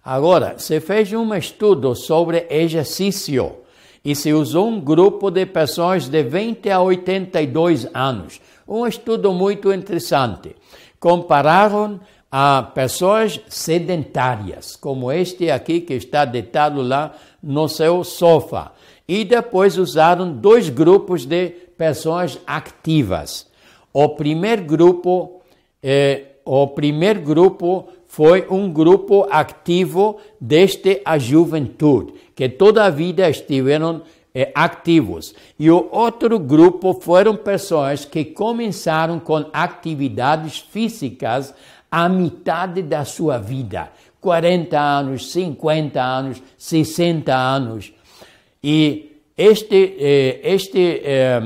Agora, 0.05 0.59
se 0.59 0.79
fez 0.79 1.11
um 1.15 1.35
estudo 1.35 1.95
sobre 1.95 2.47
exercício 2.51 3.61
e 4.05 4.15
se 4.15 4.31
usou 4.31 4.69
um 4.69 4.79
grupo 4.79 5.31
de 5.31 5.47
pessoas 5.47 6.07
de 6.07 6.23
20 6.23 6.69
a 6.69 6.83
82 6.83 7.89
anos. 7.95 8.43
Um 8.69 8.87
estudo 8.87 9.33
muito 9.33 9.73
interessante. 9.73 10.55
Compararam 11.01 11.99
a 12.31 12.63
pessoas 12.63 13.41
sedentárias, 13.49 14.77
como 14.77 15.11
este 15.11 15.51
aqui 15.51 15.81
que 15.81 15.95
está 15.95 16.27
deitado 16.27 16.83
lá 16.83 17.15
no 17.43 17.69
seu 17.69 18.05
sofá 18.05 18.73
e 19.09 19.25
depois 19.25 19.79
usaram 19.79 20.31
dois 20.31 20.69
grupos 20.69 21.25
de 21.25 21.49
pessoas 21.79 22.39
ativas. 22.47 23.47
O 23.93 24.11
primeiro 24.11 24.63
grupo, 24.65 25.41
eh, 25.83 26.25
o 26.45 26.67
primeiro 26.67 27.23
grupo 27.23 27.89
foi 28.07 28.47
um 28.51 28.71
grupo 28.71 29.27
ativo 29.31 30.19
desde 30.39 31.01
a 31.05 31.17
juventude, 31.17 32.13
que 32.35 32.49
toda 32.49 32.85
a 32.85 32.91
vida 32.91 33.29
estiveram 33.31 34.03
eh, 34.35 34.53
ativos. 34.55 35.35
E 35.59 35.71
o 35.71 35.89
outro 35.91 36.39
grupo 36.39 36.93
foram 37.01 37.35
pessoas 37.35 38.05
que 38.05 38.27
começaram 38.27 39.19
com 39.19 39.47
atividades 39.53 40.59
físicas 40.59 41.55
à 41.91 42.09
metade 42.11 42.83
da 42.83 43.07
sua 43.07 43.39
vida. 43.39 43.91
40 44.21 44.79
anos, 44.79 45.31
50 45.33 46.03
anos, 46.03 46.43
60 46.59 47.35
anos. 47.35 47.93
E 48.63 49.23
este, 49.37 49.97
eh, 50.01 50.41
este, 50.43 51.01
eh, 51.05 51.41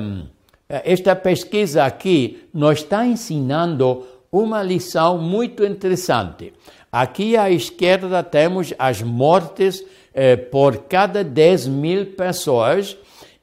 esta 0.68 1.14
pesquisa 1.14 1.84
aqui 1.84 2.44
nos 2.54 2.78
está 2.78 3.06
ensinando 3.06 4.06
uma 4.30 4.62
lição 4.62 5.18
muito 5.18 5.62
interessante. 5.62 6.54
Aqui 6.90 7.36
à 7.36 7.50
esquerda 7.50 8.22
temos 8.22 8.72
as 8.78 9.02
mortes 9.02 9.84
eh, 10.14 10.36
por 10.36 10.84
cada 10.88 11.22
10 11.22 11.66
mil 11.68 12.06
pessoas 12.06 12.96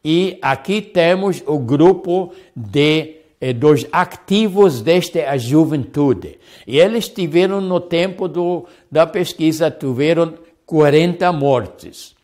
e 0.03 0.39
aqui 0.41 0.81
temos 0.81 1.43
o 1.45 1.59
grupo 1.59 2.33
de 2.55 3.17
dos 3.55 3.87
ativos 3.89 4.81
desta 4.81 5.37
juventude. 5.37 6.37
E 6.67 6.77
eles 6.77 7.07
tiveram 7.07 7.61
no 7.61 7.79
tempo 7.79 8.27
do, 8.27 8.65
da 8.91 9.07
pesquisa 9.07 9.71
tiveram 9.71 10.33
40 10.65 11.31
mortes. 11.31 12.18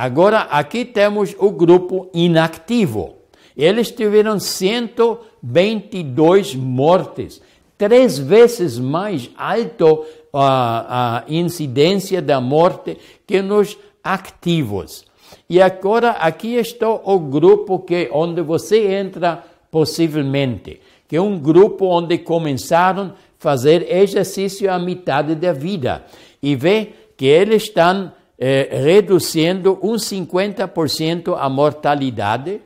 Agora, 0.00 0.42
aqui 0.42 0.84
temos 0.84 1.34
o 1.40 1.50
grupo 1.50 2.08
inativo. 2.14 3.16
Eles 3.56 3.90
tiveram 3.90 4.38
122 4.38 6.54
mortes, 6.54 7.42
três 7.76 8.16
vezes 8.16 8.78
mais 8.78 9.28
alto 9.36 10.04
a, 10.32 11.16
a 11.16 11.24
incidência 11.28 12.22
da 12.22 12.40
morte 12.40 12.96
que 13.26 13.42
nos 13.42 13.76
ativos. 14.04 15.04
E 15.50 15.60
agora 15.60 16.10
aqui 16.10 16.54
está 16.54 16.88
o 16.88 17.18
grupo 17.18 17.80
que 17.80 18.08
onde 18.12 18.40
você 18.40 18.92
entra 18.92 19.42
possivelmente, 19.68 20.80
que 21.08 21.16
é 21.16 21.20
um 21.20 21.40
grupo 21.40 21.86
onde 21.86 22.18
começaram 22.18 23.06
a 23.06 23.14
fazer 23.36 23.92
exercício 23.92 24.72
à 24.72 24.78
metade 24.78 25.34
da 25.34 25.52
vida 25.52 26.04
e 26.40 26.54
vê 26.54 26.92
que 27.16 27.26
eles 27.26 27.64
estão 27.64 28.12
eh, 28.38 28.68
reduzindo 28.70 29.78
uns 29.82 30.04
50% 30.04 31.36
a 31.36 31.48
mortalidade, 31.48 32.60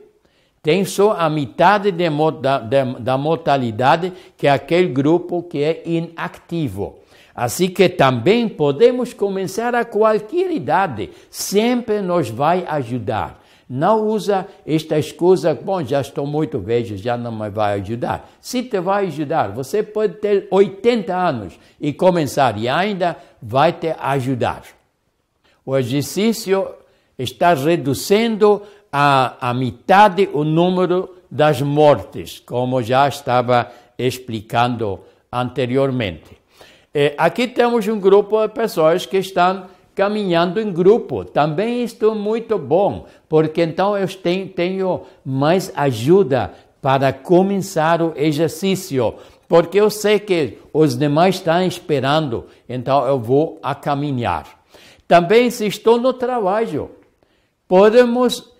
tem 0.61 0.85
só 0.85 1.11
a 1.11 1.29
metade 1.29 1.91
de, 1.91 2.09
da, 2.41 2.59
da, 2.59 2.83
da 2.83 3.17
mortalidade 3.17 4.13
que 4.37 4.47
é 4.47 4.51
aquele 4.51 4.87
grupo 4.87 5.43
que 5.43 5.61
é 5.61 5.81
inativo. 5.85 6.99
Assim 7.35 7.67
que 7.67 7.89
também 7.89 8.47
podemos 8.47 9.11
começar 9.11 9.73
a 9.73 9.83
qualquer 9.83 10.51
idade, 10.51 11.09
sempre 11.29 12.01
nos 12.01 12.29
vai 12.29 12.63
ajudar. 12.67 13.41
Não 13.67 14.07
usa 14.07 14.47
esta 14.67 14.99
excusa, 14.99 15.53
bom, 15.55 15.83
já 15.83 15.99
estou 15.99 16.27
muito 16.27 16.59
velho, 16.59 16.95
já 16.95 17.17
não 17.17 17.31
me 17.31 17.49
vai 17.49 17.79
ajudar. 17.79 18.29
Se 18.39 18.61
te 18.61 18.79
vai 18.79 19.07
ajudar, 19.07 19.49
você 19.51 19.81
pode 19.81 20.15
ter 20.15 20.47
80 20.51 21.15
anos 21.15 21.59
e 21.81 21.91
começar 21.91 22.57
e 22.57 22.69
ainda 22.69 23.17
vai 23.41 23.73
te 23.73 23.95
ajudar. 23.99 24.61
O 25.65 25.77
exercício 25.77 26.67
está 27.17 27.53
reduzindo 27.53 28.61
a, 28.91 29.49
a 29.49 29.53
metade 29.53 30.29
o 30.33 30.43
número 30.43 31.15
das 31.29 31.61
mortes, 31.61 32.39
como 32.45 32.83
já 32.83 33.07
estava 33.07 33.71
explicando 33.97 34.99
anteriormente. 35.31 36.37
É, 36.93 37.15
aqui 37.17 37.47
temos 37.47 37.87
um 37.87 37.99
grupo 37.99 38.39
de 38.41 38.53
pessoas 38.53 39.05
que 39.05 39.17
estão 39.17 39.65
caminhando 39.95 40.59
em 40.59 40.71
grupo. 40.71 41.25
Também 41.25 41.83
isto 41.83 42.11
é 42.11 42.13
muito 42.13 42.57
bom, 42.57 43.07
porque 43.27 43.63
então 43.63 43.97
eu 43.97 44.07
tenho, 44.53 45.01
mais 45.25 45.71
ajuda 45.75 46.53
para 46.81 47.11
começar 47.13 48.01
o 48.01 48.13
exercício. 48.15 49.15
Porque 49.47 49.79
eu 49.79 49.89
sei 49.89 50.19
que 50.19 50.59
os 50.71 50.97
demais 50.97 51.35
estão 51.35 51.65
esperando, 51.65 52.45
então 52.67 53.05
eu 53.07 53.19
vou 53.19 53.59
a 53.63 53.73
caminhar. 53.73 54.62
Também 55.07 55.49
se 55.49 55.65
estou 55.67 55.99
no 55.99 56.13
trabalho, 56.13 56.91
podemos 57.67 58.53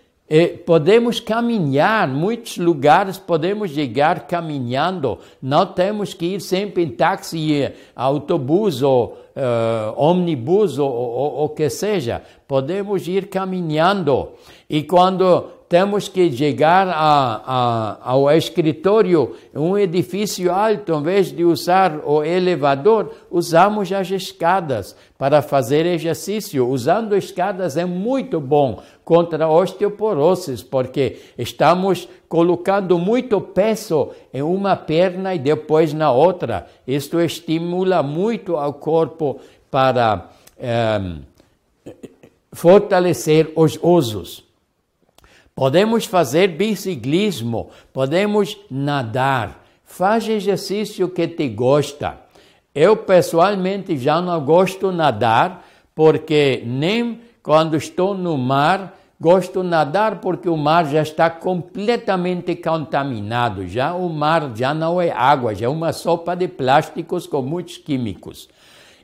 podemos 0.65 1.19
caminhar, 1.19 2.07
muitos 2.07 2.57
lugares 2.57 3.19
podemos 3.19 3.71
chegar 3.71 4.25
caminhando, 4.25 5.19
não 5.41 5.65
temos 5.65 6.13
que 6.13 6.25
ir 6.25 6.41
sempre 6.41 6.83
em 6.83 6.89
táxi, 6.89 7.71
autobus 7.95 8.81
ou 8.81 9.17
uh, 9.35 9.93
ônibus 9.95 10.79
ou 10.79 11.45
o 11.45 11.49
que 11.49 11.69
seja, 11.69 12.23
podemos 12.47 13.07
ir 13.07 13.27
caminhando. 13.27 14.29
E 14.67 14.81
quando 14.81 15.49
temos 15.73 16.07
que 16.07 16.31
chegar 16.31 16.87
a, 16.87 17.41
a, 17.43 17.97
ao 18.11 18.29
escritório, 18.29 19.35
um 19.55 19.75
edifício 19.75 20.51
alto, 20.51 20.93
em 20.93 21.01
vez 21.01 21.31
de 21.31 21.43
usar 21.43 21.99
o 22.05 22.23
elevador, 22.23 23.11
usamos 23.31 23.91
as 23.91 24.11
escadas 24.11 24.95
para 25.17 25.41
fazer 25.41 25.87
exercício. 25.87 26.69
Usando 26.69 27.17
escadas 27.17 27.75
é 27.75 27.85
muito 27.85 28.39
bom 28.39 28.83
contra 29.03 29.49
osteoporose, 29.49 30.63
porque 30.63 31.17
estamos 31.39 32.07
colocando 32.29 32.99
muito 32.99 33.41
peso 33.41 34.11
em 34.31 34.43
uma 34.43 34.75
perna 34.75 35.33
e 35.33 35.39
depois 35.39 35.91
na 35.91 36.11
outra. 36.11 36.67
Isto 36.85 37.19
estimula 37.19 38.03
muito 38.03 38.57
ao 38.57 38.73
corpo 38.73 39.39
para 39.71 40.29
eh, 40.55 41.15
fortalecer 42.51 43.51
os 43.55 43.79
ossos. 43.81 44.52
Podemos 45.55 46.05
fazer 46.05 46.47
biciclismo, 46.49 47.69
podemos 47.91 48.57
nadar. 48.69 49.63
Faz 49.83 50.27
exercício 50.27 51.09
que 51.09 51.27
te 51.27 51.47
gosta. 51.49 52.17
Eu 52.73 52.97
pessoalmente 52.97 53.95
já 53.97 54.19
não 54.19 54.43
gosto 54.43 54.91
nadar, 54.91 55.63
porque 55.93 56.63
nem 56.65 57.21
quando 57.43 57.75
estou 57.75 58.15
no 58.15 58.37
mar 58.37 58.93
gosto 59.23 59.63
nadar 59.63 60.19
porque 60.19 60.49
o 60.49 60.57
mar 60.57 60.85
já 60.85 61.01
está 61.01 61.29
completamente 61.29 62.57
contaminado. 62.57 63.65
Já 63.65 63.93
o 63.93 64.09
mar 64.09 64.51
já 64.53 64.73
não 64.73 64.99
é 64.99 65.11
água, 65.11 65.55
já 65.55 65.65
é 65.65 65.69
uma 65.69 65.93
sopa 65.93 66.35
de 66.35 66.49
plásticos 66.49 67.25
com 67.25 67.41
muitos 67.41 67.77
químicos. 67.77 68.49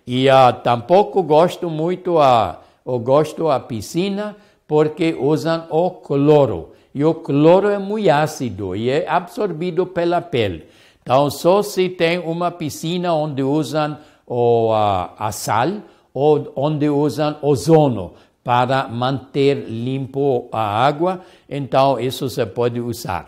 E 0.05 0.27
uh, 0.27 0.51
tampouco 0.61 1.23
gosto 1.23 1.69
muito 1.69 2.19
a, 2.19 2.59
ou 2.83 2.99
gosto 2.99 3.49
a 3.49 3.61
piscina 3.61 4.35
porque 4.69 5.17
usam 5.19 5.65
o 5.71 5.89
cloro. 5.89 6.73
E 6.93 7.03
o 7.03 7.15
cloro 7.15 7.69
é 7.69 7.79
muito 7.79 8.07
ácido 8.11 8.75
e 8.75 8.87
é 8.87 9.09
absorvido 9.09 9.87
pela 9.87 10.21
pele. 10.21 10.67
Então, 11.01 11.27
só 11.31 11.63
se 11.63 11.89
tem 11.89 12.19
uma 12.19 12.51
piscina 12.51 13.11
onde 13.15 13.41
usam 13.41 13.97
o, 14.27 14.71
a, 14.71 15.15
a 15.17 15.31
sal 15.31 15.71
ou 16.13 16.53
onde 16.55 16.87
usam 16.87 17.37
ozono 17.41 18.13
para 18.43 18.87
manter 18.87 19.55
limpo 19.67 20.47
a 20.51 20.85
água, 20.85 21.21
então 21.49 21.99
isso 21.99 22.29
se 22.29 22.45
pode 22.45 22.79
usar. 22.79 23.25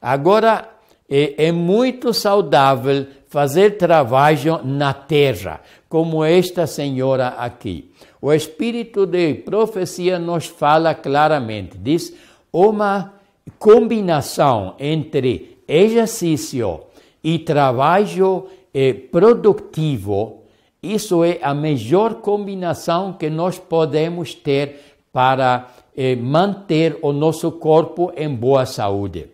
Agora, 0.00 0.66
é, 1.10 1.48
é 1.48 1.52
muito 1.52 2.14
saudável 2.14 3.06
fazer 3.28 3.76
trabalho 3.76 4.60
na 4.64 4.94
terra, 4.94 5.60
como 5.90 6.24
esta 6.24 6.66
senhora 6.66 7.28
aqui. 7.36 7.90
O 8.22 8.32
espírito 8.32 9.06
de 9.06 9.34
profecia 9.34 10.18
nos 10.18 10.46
fala 10.46 10.94
claramente, 10.94 11.78
diz 11.78 12.14
uma 12.52 13.14
combinação 13.58 14.74
entre 14.78 15.58
exercício 15.66 16.80
e 17.24 17.38
trabalho 17.38 18.46
eh, 18.74 18.92
produtivo, 18.92 20.42
isso 20.82 21.24
é 21.24 21.38
a 21.42 21.54
melhor 21.54 22.14
combinação 22.16 23.12
que 23.12 23.28
nós 23.28 23.58
podemos 23.58 24.34
ter 24.34 24.96
para 25.12 25.68
eh, 25.96 26.16
manter 26.16 26.98
o 27.02 27.12
nosso 27.12 27.52
corpo 27.52 28.12
em 28.16 28.34
boa 28.34 28.66
saúde. 28.66 29.28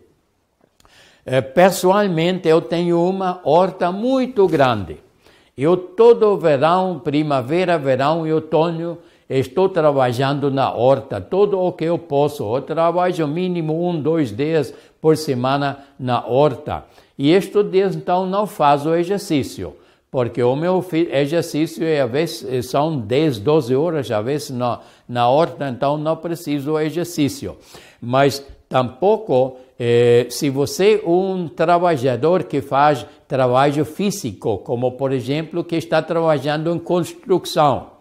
Eh, 1.25 1.41
pessoalmente, 1.41 2.47
eu 2.47 2.61
tenho 2.61 3.01
uma 3.01 3.41
horta 3.43 3.91
muito 3.91 4.47
grande. 4.47 4.97
Eu 5.57 5.75
todo 5.75 6.37
verão, 6.37 6.99
primavera, 7.03 7.79
verão 7.79 8.27
e 8.27 8.31
outono 8.31 8.99
estou 9.27 9.67
trabalhando 9.67 10.51
na 10.51 10.71
horta, 10.71 11.19
todo 11.19 11.59
o 11.59 11.71
que 11.71 11.85
eu 11.85 11.97
posso. 11.97 12.43
Eu 12.55 12.61
trabalho 12.61 13.27
mínimo 13.27 13.89
um, 13.89 13.99
dois 13.99 14.31
dias 14.31 14.71
por 15.01 15.17
semana 15.17 15.79
na 15.99 16.23
horta. 16.23 16.85
E 17.17 17.31
estes 17.31 17.71
dias, 17.71 17.95
então, 17.95 18.27
não 18.27 18.45
faço 18.45 18.93
exercício, 18.93 19.75
porque 20.11 20.43
o 20.43 20.55
meu 20.55 20.85
exercício, 21.11 21.83
é, 21.83 22.01
às 22.01 22.11
vezes, 22.11 22.69
são 22.69 22.95
10, 22.95 23.39
12 23.39 23.75
horas, 23.75 24.11
às 24.11 24.23
vezes, 24.23 24.51
na, 24.51 24.79
na 25.09 25.27
horta, 25.27 25.67
então 25.69 25.97
não 25.97 26.15
preciso 26.15 26.77
exercício. 26.77 27.57
Mas 27.99 28.45
tampouco 28.69 29.57
eh, 29.79 30.25
se 30.29 30.49
você 30.49 31.01
é 31.03 31.07
um 31.07 31.47
trabalhador 31.47 32.43
que 32.45 32.61
faz 32.61 33.05
trabalho 33.27 33.85
físico, 33.85 34.57
como 34.59 34.93
por 34.93 35.11
exemplo 35.11 35.63
que 35.63 35.75
está 35.75 36.01
trabalhando 36.01 36.73
em 36.73 36.79
construção, 36.79 37.91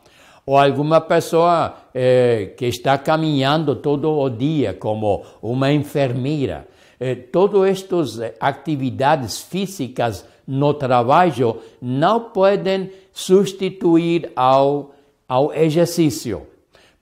ou 0.46 0.56
alguma 0.56 1.00
pessoa 1.00 1.74
eh, 1.94 2.54
que 2.56 2.66
está 2.66 2.96
caminhando 2.96 3.76
todo 3.76 4.10
o 4.10 4.30
dia, 4.30 4.72
como 4.72 5.24
uma 5.42 5.72
enfermeira, 5.72 6.66
eh, 6.98 7.14
todas 7.14 7.68
estas 7.68 8.20
atividades 8.40 9.40
físicas 9.40 10.24
no 10.46 10.72
trabalho 10.72 11.58
não 11.82 12.20
podem 12.30 12.90
substituir 13.12 14.30
ao, 14.36 14.94
ao 15.28 15.52
exercício, 15.52 16.46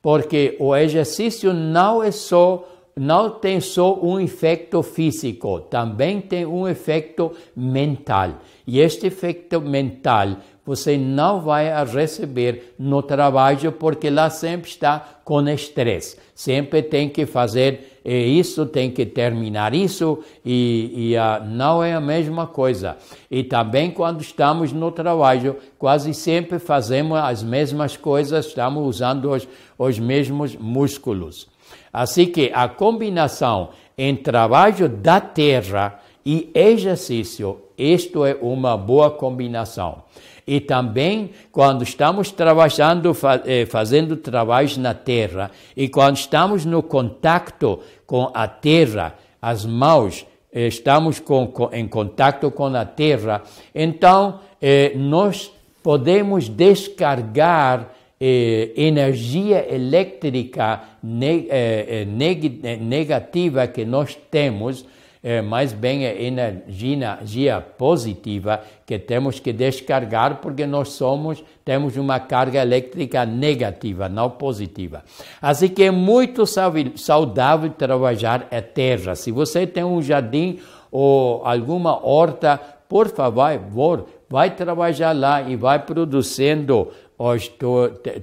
porque 0.03 0.57
o 0.59 0.75
exercício 0.75 1.53
não 1.53 2.03
é 2.03 2.11
só 2.11 2.66
não 2.97 3.30
tem 3.30 3.61
só 3.61 3.99
um 4.01 4.20
efeito 4.20 4.82
físico, 4.82 5.61
também 5.61 6.20
tem 6.20 6.47
um 6.47 6.68
efeito 6.68 7.32
mental. 7.57 8.40
E 8.66 8.80
este 8.80 9.09
efeito 9.09 9.61
mental 9.61 10.36
você 10.66 10.97
não 10.97 11.42
vai 11.42 11.70
receber 11.84 12.74
no 12.78 13.03
trabalho 13.03 13.70
porque 13.72 14.09
lá 14.09 14.30
sempre 14.30 14.70
está 14.70 15.20
com 15.22 15.47
estresse. 15.49 16.16
Sempre 16.34 16.82
tem 16.82 17.09
que 17.09 17.26
fazer 17.26 18.01
isso, 18.05 18.64
tem 18.64 18.90
que 18.90 19.05
terminar 19.05 19.74
isso 19.74 20.20
e, 20.45 21.12
e 21.12 21.49
não 21.49 21.82
é 21.82 21.92
a 21.92 22.01
mesma 22.01 22.47
coisa. 22.47 22.97
E 23.30 23.42
também 23.42 23.90
quando 23.90 24.22
estamos 24.22 24.72
no 24.72 24.90
trabalho, 24.90 25.57
quase 25.78 26.14
sempre 26.14 26.59
fazemos 26.59 27.18
as 27.18 27.42
mesmas 27.42 27.97
coisas, 27.97 28.47
estamos 28.47 28.86
usando 28.86 29.30
os, 29.32 29.47
os 29.78 29.99
mesmos 29.99 30.57
músculos. 30.57 31.47
Assim 31.95 32.26
que 32.26 32.51
a 32.53 32.66
combinação 32.66 33.68
em 33.97 34.16
trabalho 34.16 34.88
da 34.88 35.20
terra 35.20 36.01
e 36.26 36.51
exercício, 36.53 37.61
isto 37.78 38.24
é 38.24 38.36
uma 38.42 38.76
boa 38.76 39.12
combinação. 39.12 40.03
E 40.45 40.61
também 40.61 41.30
quando 41.53 41.84
estamos 41.84 42.32
trabalhando, 42.32 43.16
eh, 43.47 43.64
fazendo 43.66 44.16
trabalhos 44.16 44.76
na 44.76 44.92
terra, 44.92 45.53
e 45.76 45.88
quando 45.88 46.16
estamos 46.16 46.64
no 46.64 46.82
contato 46.82 47.78
com 48.05 48.28
a 48.34 48.49
terra, 48.49 49.14
as 49.40 49.64
mãos, 49.64 50.26
eh, 50.53 50.66
estamos 50.66 51.20
com, 51.20 51.47
com, 51.47 51.70
em 51.72 51.86
contato 51.86 52.51
com 52.51 52.66
a 52.66 52.84
terra, 52.84 53.40
então 53.72 54.40
eh, 54.61 54.95
nós 54.97 55.53
podemos 55.80 56.49
descargar 56.49 57.88
eh, 58.21 58.73
energia 58.77 59.67
elétrica 59.75 60.83
eh, 61.03 62.07
eh, 62.07 62.77
negativa 62.77 63.67
que 63.67 63.85
nós 63.85 64.17
temos 64.31 64.85
é 65.27 65.41
mais 65.41 65.73
bem 65.73 66.05
energia 66.05 67.59
positiva 67.79 68.61
que 68.85 68.99
temos 68.99 69.41
que 69.41 69.55
descargar 69.55 70.37
porque 70.43 70.67
nós 70.67 70.91
somos, 70.91 71.43
temos 71.65 71.97
uma 71.97 72.21
carga 72.21 72.61
elétrica 72.61 73.25
negativa, 73.25 74.07
não 74.07 74.29
positiva. 74.29 75.03
Assim 75.41 75.69
que 75.69 75.85
é 75.85 75.91
muito 75.91 76.45
saudável 76.47 77.71
trabalhar 77.71 78.47
a 78.51 78.61
terra. 78.61 79.15
Se 79.15 79.33
você 79.33 79.67
tem 79.67 79.83
um 79.83 80.03
jardim 80.03 80.59
ou 80.93 81.41
alguma 81.47 82.07
horta, 82.07 82.61
por 82.87 83.09
favor, 83.09 84.07
vai 84.29 84.51
trabalhar 84.51 85.12
lá 85.12 85.41
e 85.41 85.57
vai 85.57 85.79
produzindo 85.79 86.91
os 87.19 87.51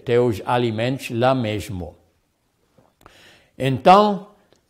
teus 0.03 0.41
alimentos 0.45 1.09
lá 1.11 1.33
mesmo. 1.33 1.95
Então, 3.57 4.27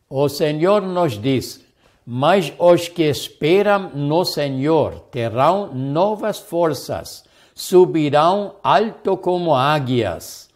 o 0.09 0.27
Senhor 0.27 0.81
nos 0.81 1.19
diz: 1.19 1.63
Mas 2.05 2.53
os 2.59 2.87
que 2.87 3.03
esperam 3.03 3.89
no 3.93 4.25
Senhor 4.25 4.99
terão 5.11 5.73
novas 5.73 6.39
forças, 6.39 7.23
subirão 7.55 8.55
alto 8.63 9.15
como 9.17 9.55
águias, 9.55 10.49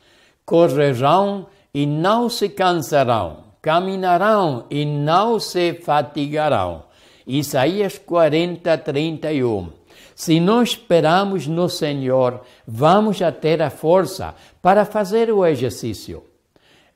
correrão 0.45 1.47
e 1.73 1.85
não 1.85 2.29
se 2.29 2.49
cansarão, 2.49 3.45
caminharão 3.61 4.65
e 4.69 4.85
não 4.85 5.39
se 5.39 5.73
fatigarão. 5.73 6.83
Isaías 7.27 7.97
40, 7.97 8.77
31. 8.77 9.69
Se 10.15 10.39
nós 10.39 10.69
esperamos 10.69 11.45
no 11.45 11.67
Senhor, 11.67 12.39
vamos 12.65 13.21
a 13.21 13.33
ter 13.33 13.61
a 13.61 13.69
força 13.69 14.33
para 14.61 14.85
fazer 14.85 15.29
o 15.29 15.45
exercício. 15.45 16.23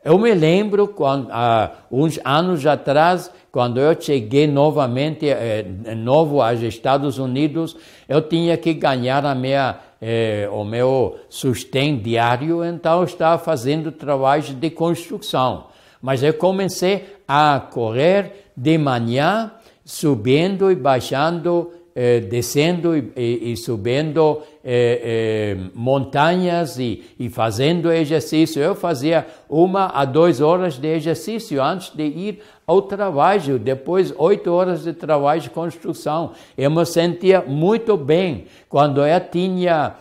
Eu 0.01 0.17
me 0.17 0.33
lembro, 0.33 0.87
quando, 0.87 1.29
há 1.29 1.71
uns 1.91 2.17
anos 2.23 2.65
atrás, 2.65 3.29
quando 3.51 3.77
eu 3.81 3.99
cheguei 3.99 4.47
novamente, 4.47 5.27
eh, 5.27 5.65
novo 5.97 6.41
aos 6.41 6.61
Estados 6.61 7.17
Unidos, 7.17 7.75
eu 8.07 8.21
tinha 8.21 8.55
que 8.55 8.73
ganhar 8.73 9.25
a 9.25 9.35
minha, 9.35 9.77
eh, 10.01 10.47
o 10.53 10.63
meu 10.63 11.19
sustento 11.27 12.01
diário, 12.01 12.63
então 12.63 12.99
eu 12.99 13.03
estava 13.03 13.37
fazendo 13.37 13.91
trabalhos 13.91 14.51
de 14.51 14.69
construção. 14.69 15.65
Mas 16.01 16.23
eu 16.23 16.33
comecei 16.33 17.17
a 17.27 17.59
correr 17.59 18.51
de 18.55 18.77
manhã, 18.77 19.51
subindo 19.83 20.71
e 20.71 20.75
baixando 20.75 21.73
eh, 21.95 22.19
descendo 22.19 22.95
e, 22.95 23.11
e, 23.15 23.51
e 23.51 23.57
subindo 23.57 24.41
eh, 24.63 25.01
eh, 25.03 25.57
montanhas 25.73 26.77
e, 26.77 27.03
e, 27.19 27.29
fazendo 27.29 27.91
exercício. 27.91 28.61
Eu 28.61 28.75
fazia 28.75 29.25
uma 29.49 29.87
a 29.87 30.05
duas 30.05 30.41
horas 30.41 30.77
de 30.77 30.87
exercício 30.87 31.63
antes 31.63 31.89
de 31.95 32.03
ir 32.03 32.41
ao 32.67 32.83
trabalho, 32.83 33.57
depois 33.57 34.13
oito 34.17 34.51
horas 34.51 34.83
de 34.83 34.93
trabalho 34.93 35.41
de 35.41 35.49
construção. 35.49 36.33
Eu 36.57 36.69
me 36.69 36.85
sentia 36.85 37.41
muito 37.41 37.97
bem. 37.97 38.45
Quando 38.69 39.05
eu 39.05 39.19
tinha 39.19 39.95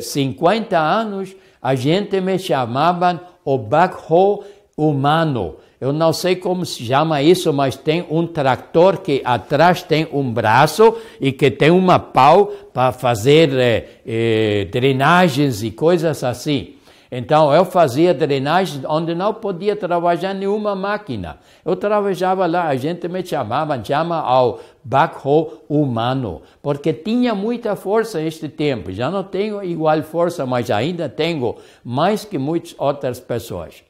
50 0.00 0.74
eh, 0.74 0.78
anos, 0.78 1.34
a 1.60 1.74
gente 1.74 2.20
me 2.20 2.38
chamava 2.38 3.20
o 3.44 3.58
backhoe 3.58 4.44
humano 4.76 5.56
eu 5.80 5.92
não 5.92 6.12
sei 6.12 6.34
como 6.34 6.66
se 6.66 6.84
chama 6.84 7.22
isso, 7.22 7.52
mas 7.52 7.76
tem 7.76 8.04
um 8.10 8.26
trator 8.26 8.98
que 8.98 9.22
atrás 9.24 9.80
tem 9.80 10.08
um 10.12 10.28
braço 10.32 10.96
e 11.20 11.30
que 11.30 11.50
tem 11.50 11.70
uma 11.70 12.00
pau 12.00 12.46
para 12.74 12.90
fazer 12.90 13.52
eh, 13.54 13.88
eh, 14.04 14.64
drenagens 14.72 15.62
e 15.62 15.70
coisas 15.70 16.24
assim. 16.24 16.74
Então 17.10 17.54
eu 17.54 17.64
fazia 17.64 18.12
drenagens 18.12 18.84
onde 18.86 19.14
não 19.14 19.32
podia 19.32 19.76
trabalhar 19.76 20.34
nenhuma 20.34 20.74
máquina. 20.74 21.38
Eu 21.64 21.76
trabalhava 21.76 22.44
lá, 22.46 22.66
a 22.66 22.76
gente 22.76 23.08
me 23.08 23.24
chamava, 23.24 23.82
chama 23.82 24.20
ao 24.20 24.60
backhoe 24.84 25.46
humano, 25.68 26.42
porque 26.60 26.92
tinha 26.92 27.36
muita 27.36 27.76
força 27.76 28.20
este 28.20 28.48
tempo. 28.48 28.90
Já 28.90 29.10
não 29.10 29.22
tenho 29.22 29.62
igual 29.62 30.02
força, 30.02 30.44
mas 30.44 30.70
ainda 30.70 31.08
tenho 31.08 31.54
mais 31.84 32.24
que 32.24 32.36
muitas 32.36 32.74
outras 32.78 33.20
pessoas. 33.20 33.87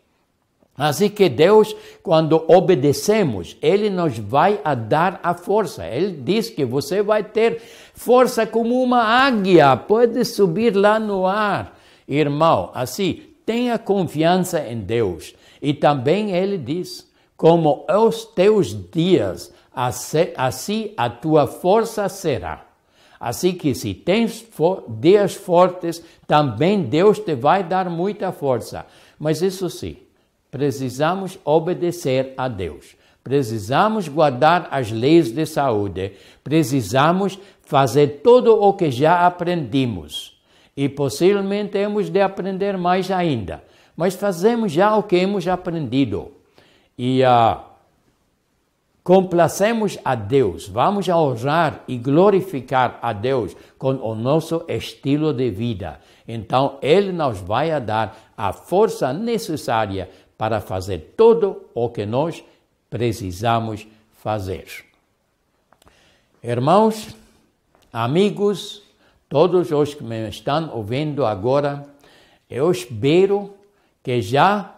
Assim 0.79 1.09
que 1.09 1.29
Deus, 1.29 1.75
quando 2.05 2.45
obedecemos, 2.47 3.57
Ele 3.61 3.91
nos 3.91 4.17
vai 4.17 4.61
a 4.63 4.77
dar 4.77 5.19
a 5.25 5.35
força. 5.35 5.85
Ele 5.85 6.13
diz 6.13 6.49
que 6.49 6.65
você 6.65 7.03
vai 7.03 7.25
ter 7.25 7.61
força 7.93 8.47
como 8.47 8.81
uma 8.81 9.03
águia, 9.03 9.77
pode 9.77 10.25
subir 10.25 10.77
lá 10.77 11.01
no 11.01 11.27
ar. 11.27 11.77
Irmão, 12.07 12.71
assim, 12.73 13.23
tenha 13.45 13.77
confiança 13.77 14.61
em 14.61 14.79
Deus. 14.79 15.35
E 15.61 15.75
também 15.75 16.31
Ele 16.31 16.57
diz, 16.57 17.11
como 17.37 17.85
os 17.91 18.25
teus 18.25 18.69
dias, 18.93 19.53
assim 20.37 20.93
a 20.97 21.11
tua 21.11 21.49
força 21.49 22.09
será. 22.09 22.67
Assim 23.19 23.53
que 23.53 23.75
se 23.75 23.95
tens 23.95 24.47
dias 25.01 25.35
fortes, 25.35 26.01
também 26.25 26.85
Deus 26.85 27.19
te 27.19 27.35
vai 27.35 27.65
dar 27.65 27.91
muita 27.91 28.31
força. 28.31 28.87
Mas 29.19 29.43
isso 29.43 29.69
sim, 29.69 29.97
precisamos 30.51 31.39
obedecer 31.45 32.35
a 32.37 32.49
Deus. 32.49 32.97
Precisamos 33.23 34.09
guardar 34.09 34.69
as 34.71 34.91
leis 34.91 35.31
de 35.31 35.45
saúde. 35.45 36.13
Precisamos 36.43 37.39
fazer 37.63 38.21
tudo 38.23 38.59
o 38.59 38.73
que 38.73 38.91
já 38.91 39.27
aprendimos. 39.27 40.41
E 40.75 40.89
possivelmente 40.89 41.73
temos 41.73 42.09
de 42.09 42.21
aprender 42.21 42.79
mais 42.79 43.11
ainda. 43.11 43.63
Mas 43.95 44.15
fazemos 44.15 44.73
já 44.73 44.97
o 44.97 45.03
que 45.03 45.17
hemos 45.17 45.47
aprendido. 45.47 46.33
E 46.97 47.21
uh, 47.23 47.61
complacemos 49.05 49.99
a 50.05 50.15
Deus. 50.15 50.69
Vamos 50.69 51.09
honrar 51.09 51.83
e 51.87 51.99
glorificar 51.99 52.99
a 53.03 53.13
Deus 53.13 53.57
com 53.77 53.91
o 53.97 54.15
nosso 54.15 54.65
estilo 54.69 55.35
de 55.35 55.51
vida. 55.51 56.01
Então, 56.27 56.79
Ele 56.81 57.13
nos 57.13 57.41
vai 57.41 57.79
dar 57.81 58.17
a 58.37 58.53
força 58.53 59.13
necessária 59.13 60.09
para 60.39 60.61
fazer 60.61 61.15
tudo 61.17 61.65
o 61.75 61.89
que 61.89 62.07
nós 62.07 62.43
precisamos 62.89 63.87
fazer. 64.23 64.67
Irmãos, 66.43 67.17
amigos, 67.93 68.83
todos 69.29 69.73
os 69.73 69.95
que 69.95 70.05
me 70.05 70.29
estão 70.29 70.71
ouvindo 70.73 71.27
agora, 71.27 71.85
eu 72.49 72.71
espero 72.71 73.53
que 74.03 74.23
já 74.23 74.75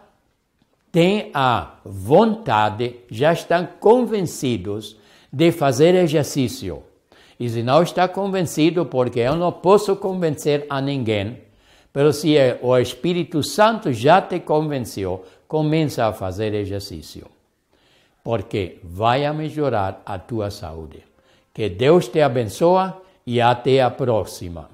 têm 0.91 1.29
a 1.33 1.75
vontade, 1.85 2.95
já 3.09 3.31
estão 3.31 3.67
convencidos 3.79 4.97
de 5.31 5.51
fazer 5.51 5.95
exercício. 5.95 6.83
E 7.39 7.47
se 7.49 7.63
não 7.63 7.81
está 7.81 8.07
convencido, 8.07 8.85
porque 8.85 9.19
eu 9.19 9.35
não 9.35 9.51
posso 9.51 9.95
convencer 9.95 10.65
a 10.69 10.81
ninguém, 10.81 11.37
mas 11.93 12.17
se 12.17 12.35
o 12.61 12.77
Espírito 12.77 13.43
Santo 13.43 13.91
já 13.91 14.21
te 14.21 14.39
convenceu, 14.39 15.25
começa 15.51 16.07
a 16.07 16.13
fazer 16.13 16.53
exercício, 16.53 17.27
porque 18.23 18.79
vai 18.81 19.29
melhorar 19.33 20.01
a 20.05 20.17
tua 20.17 20.49
saúde. 20.49 21.03
Que 21.53 21.67
Deus 21.67 22.07
te 22.07 22.21
abençoe 22.21 22.93
e 23.27 23.41
até 23.41 23.81
a 23.81 23.91
próxima. 23.91 24.69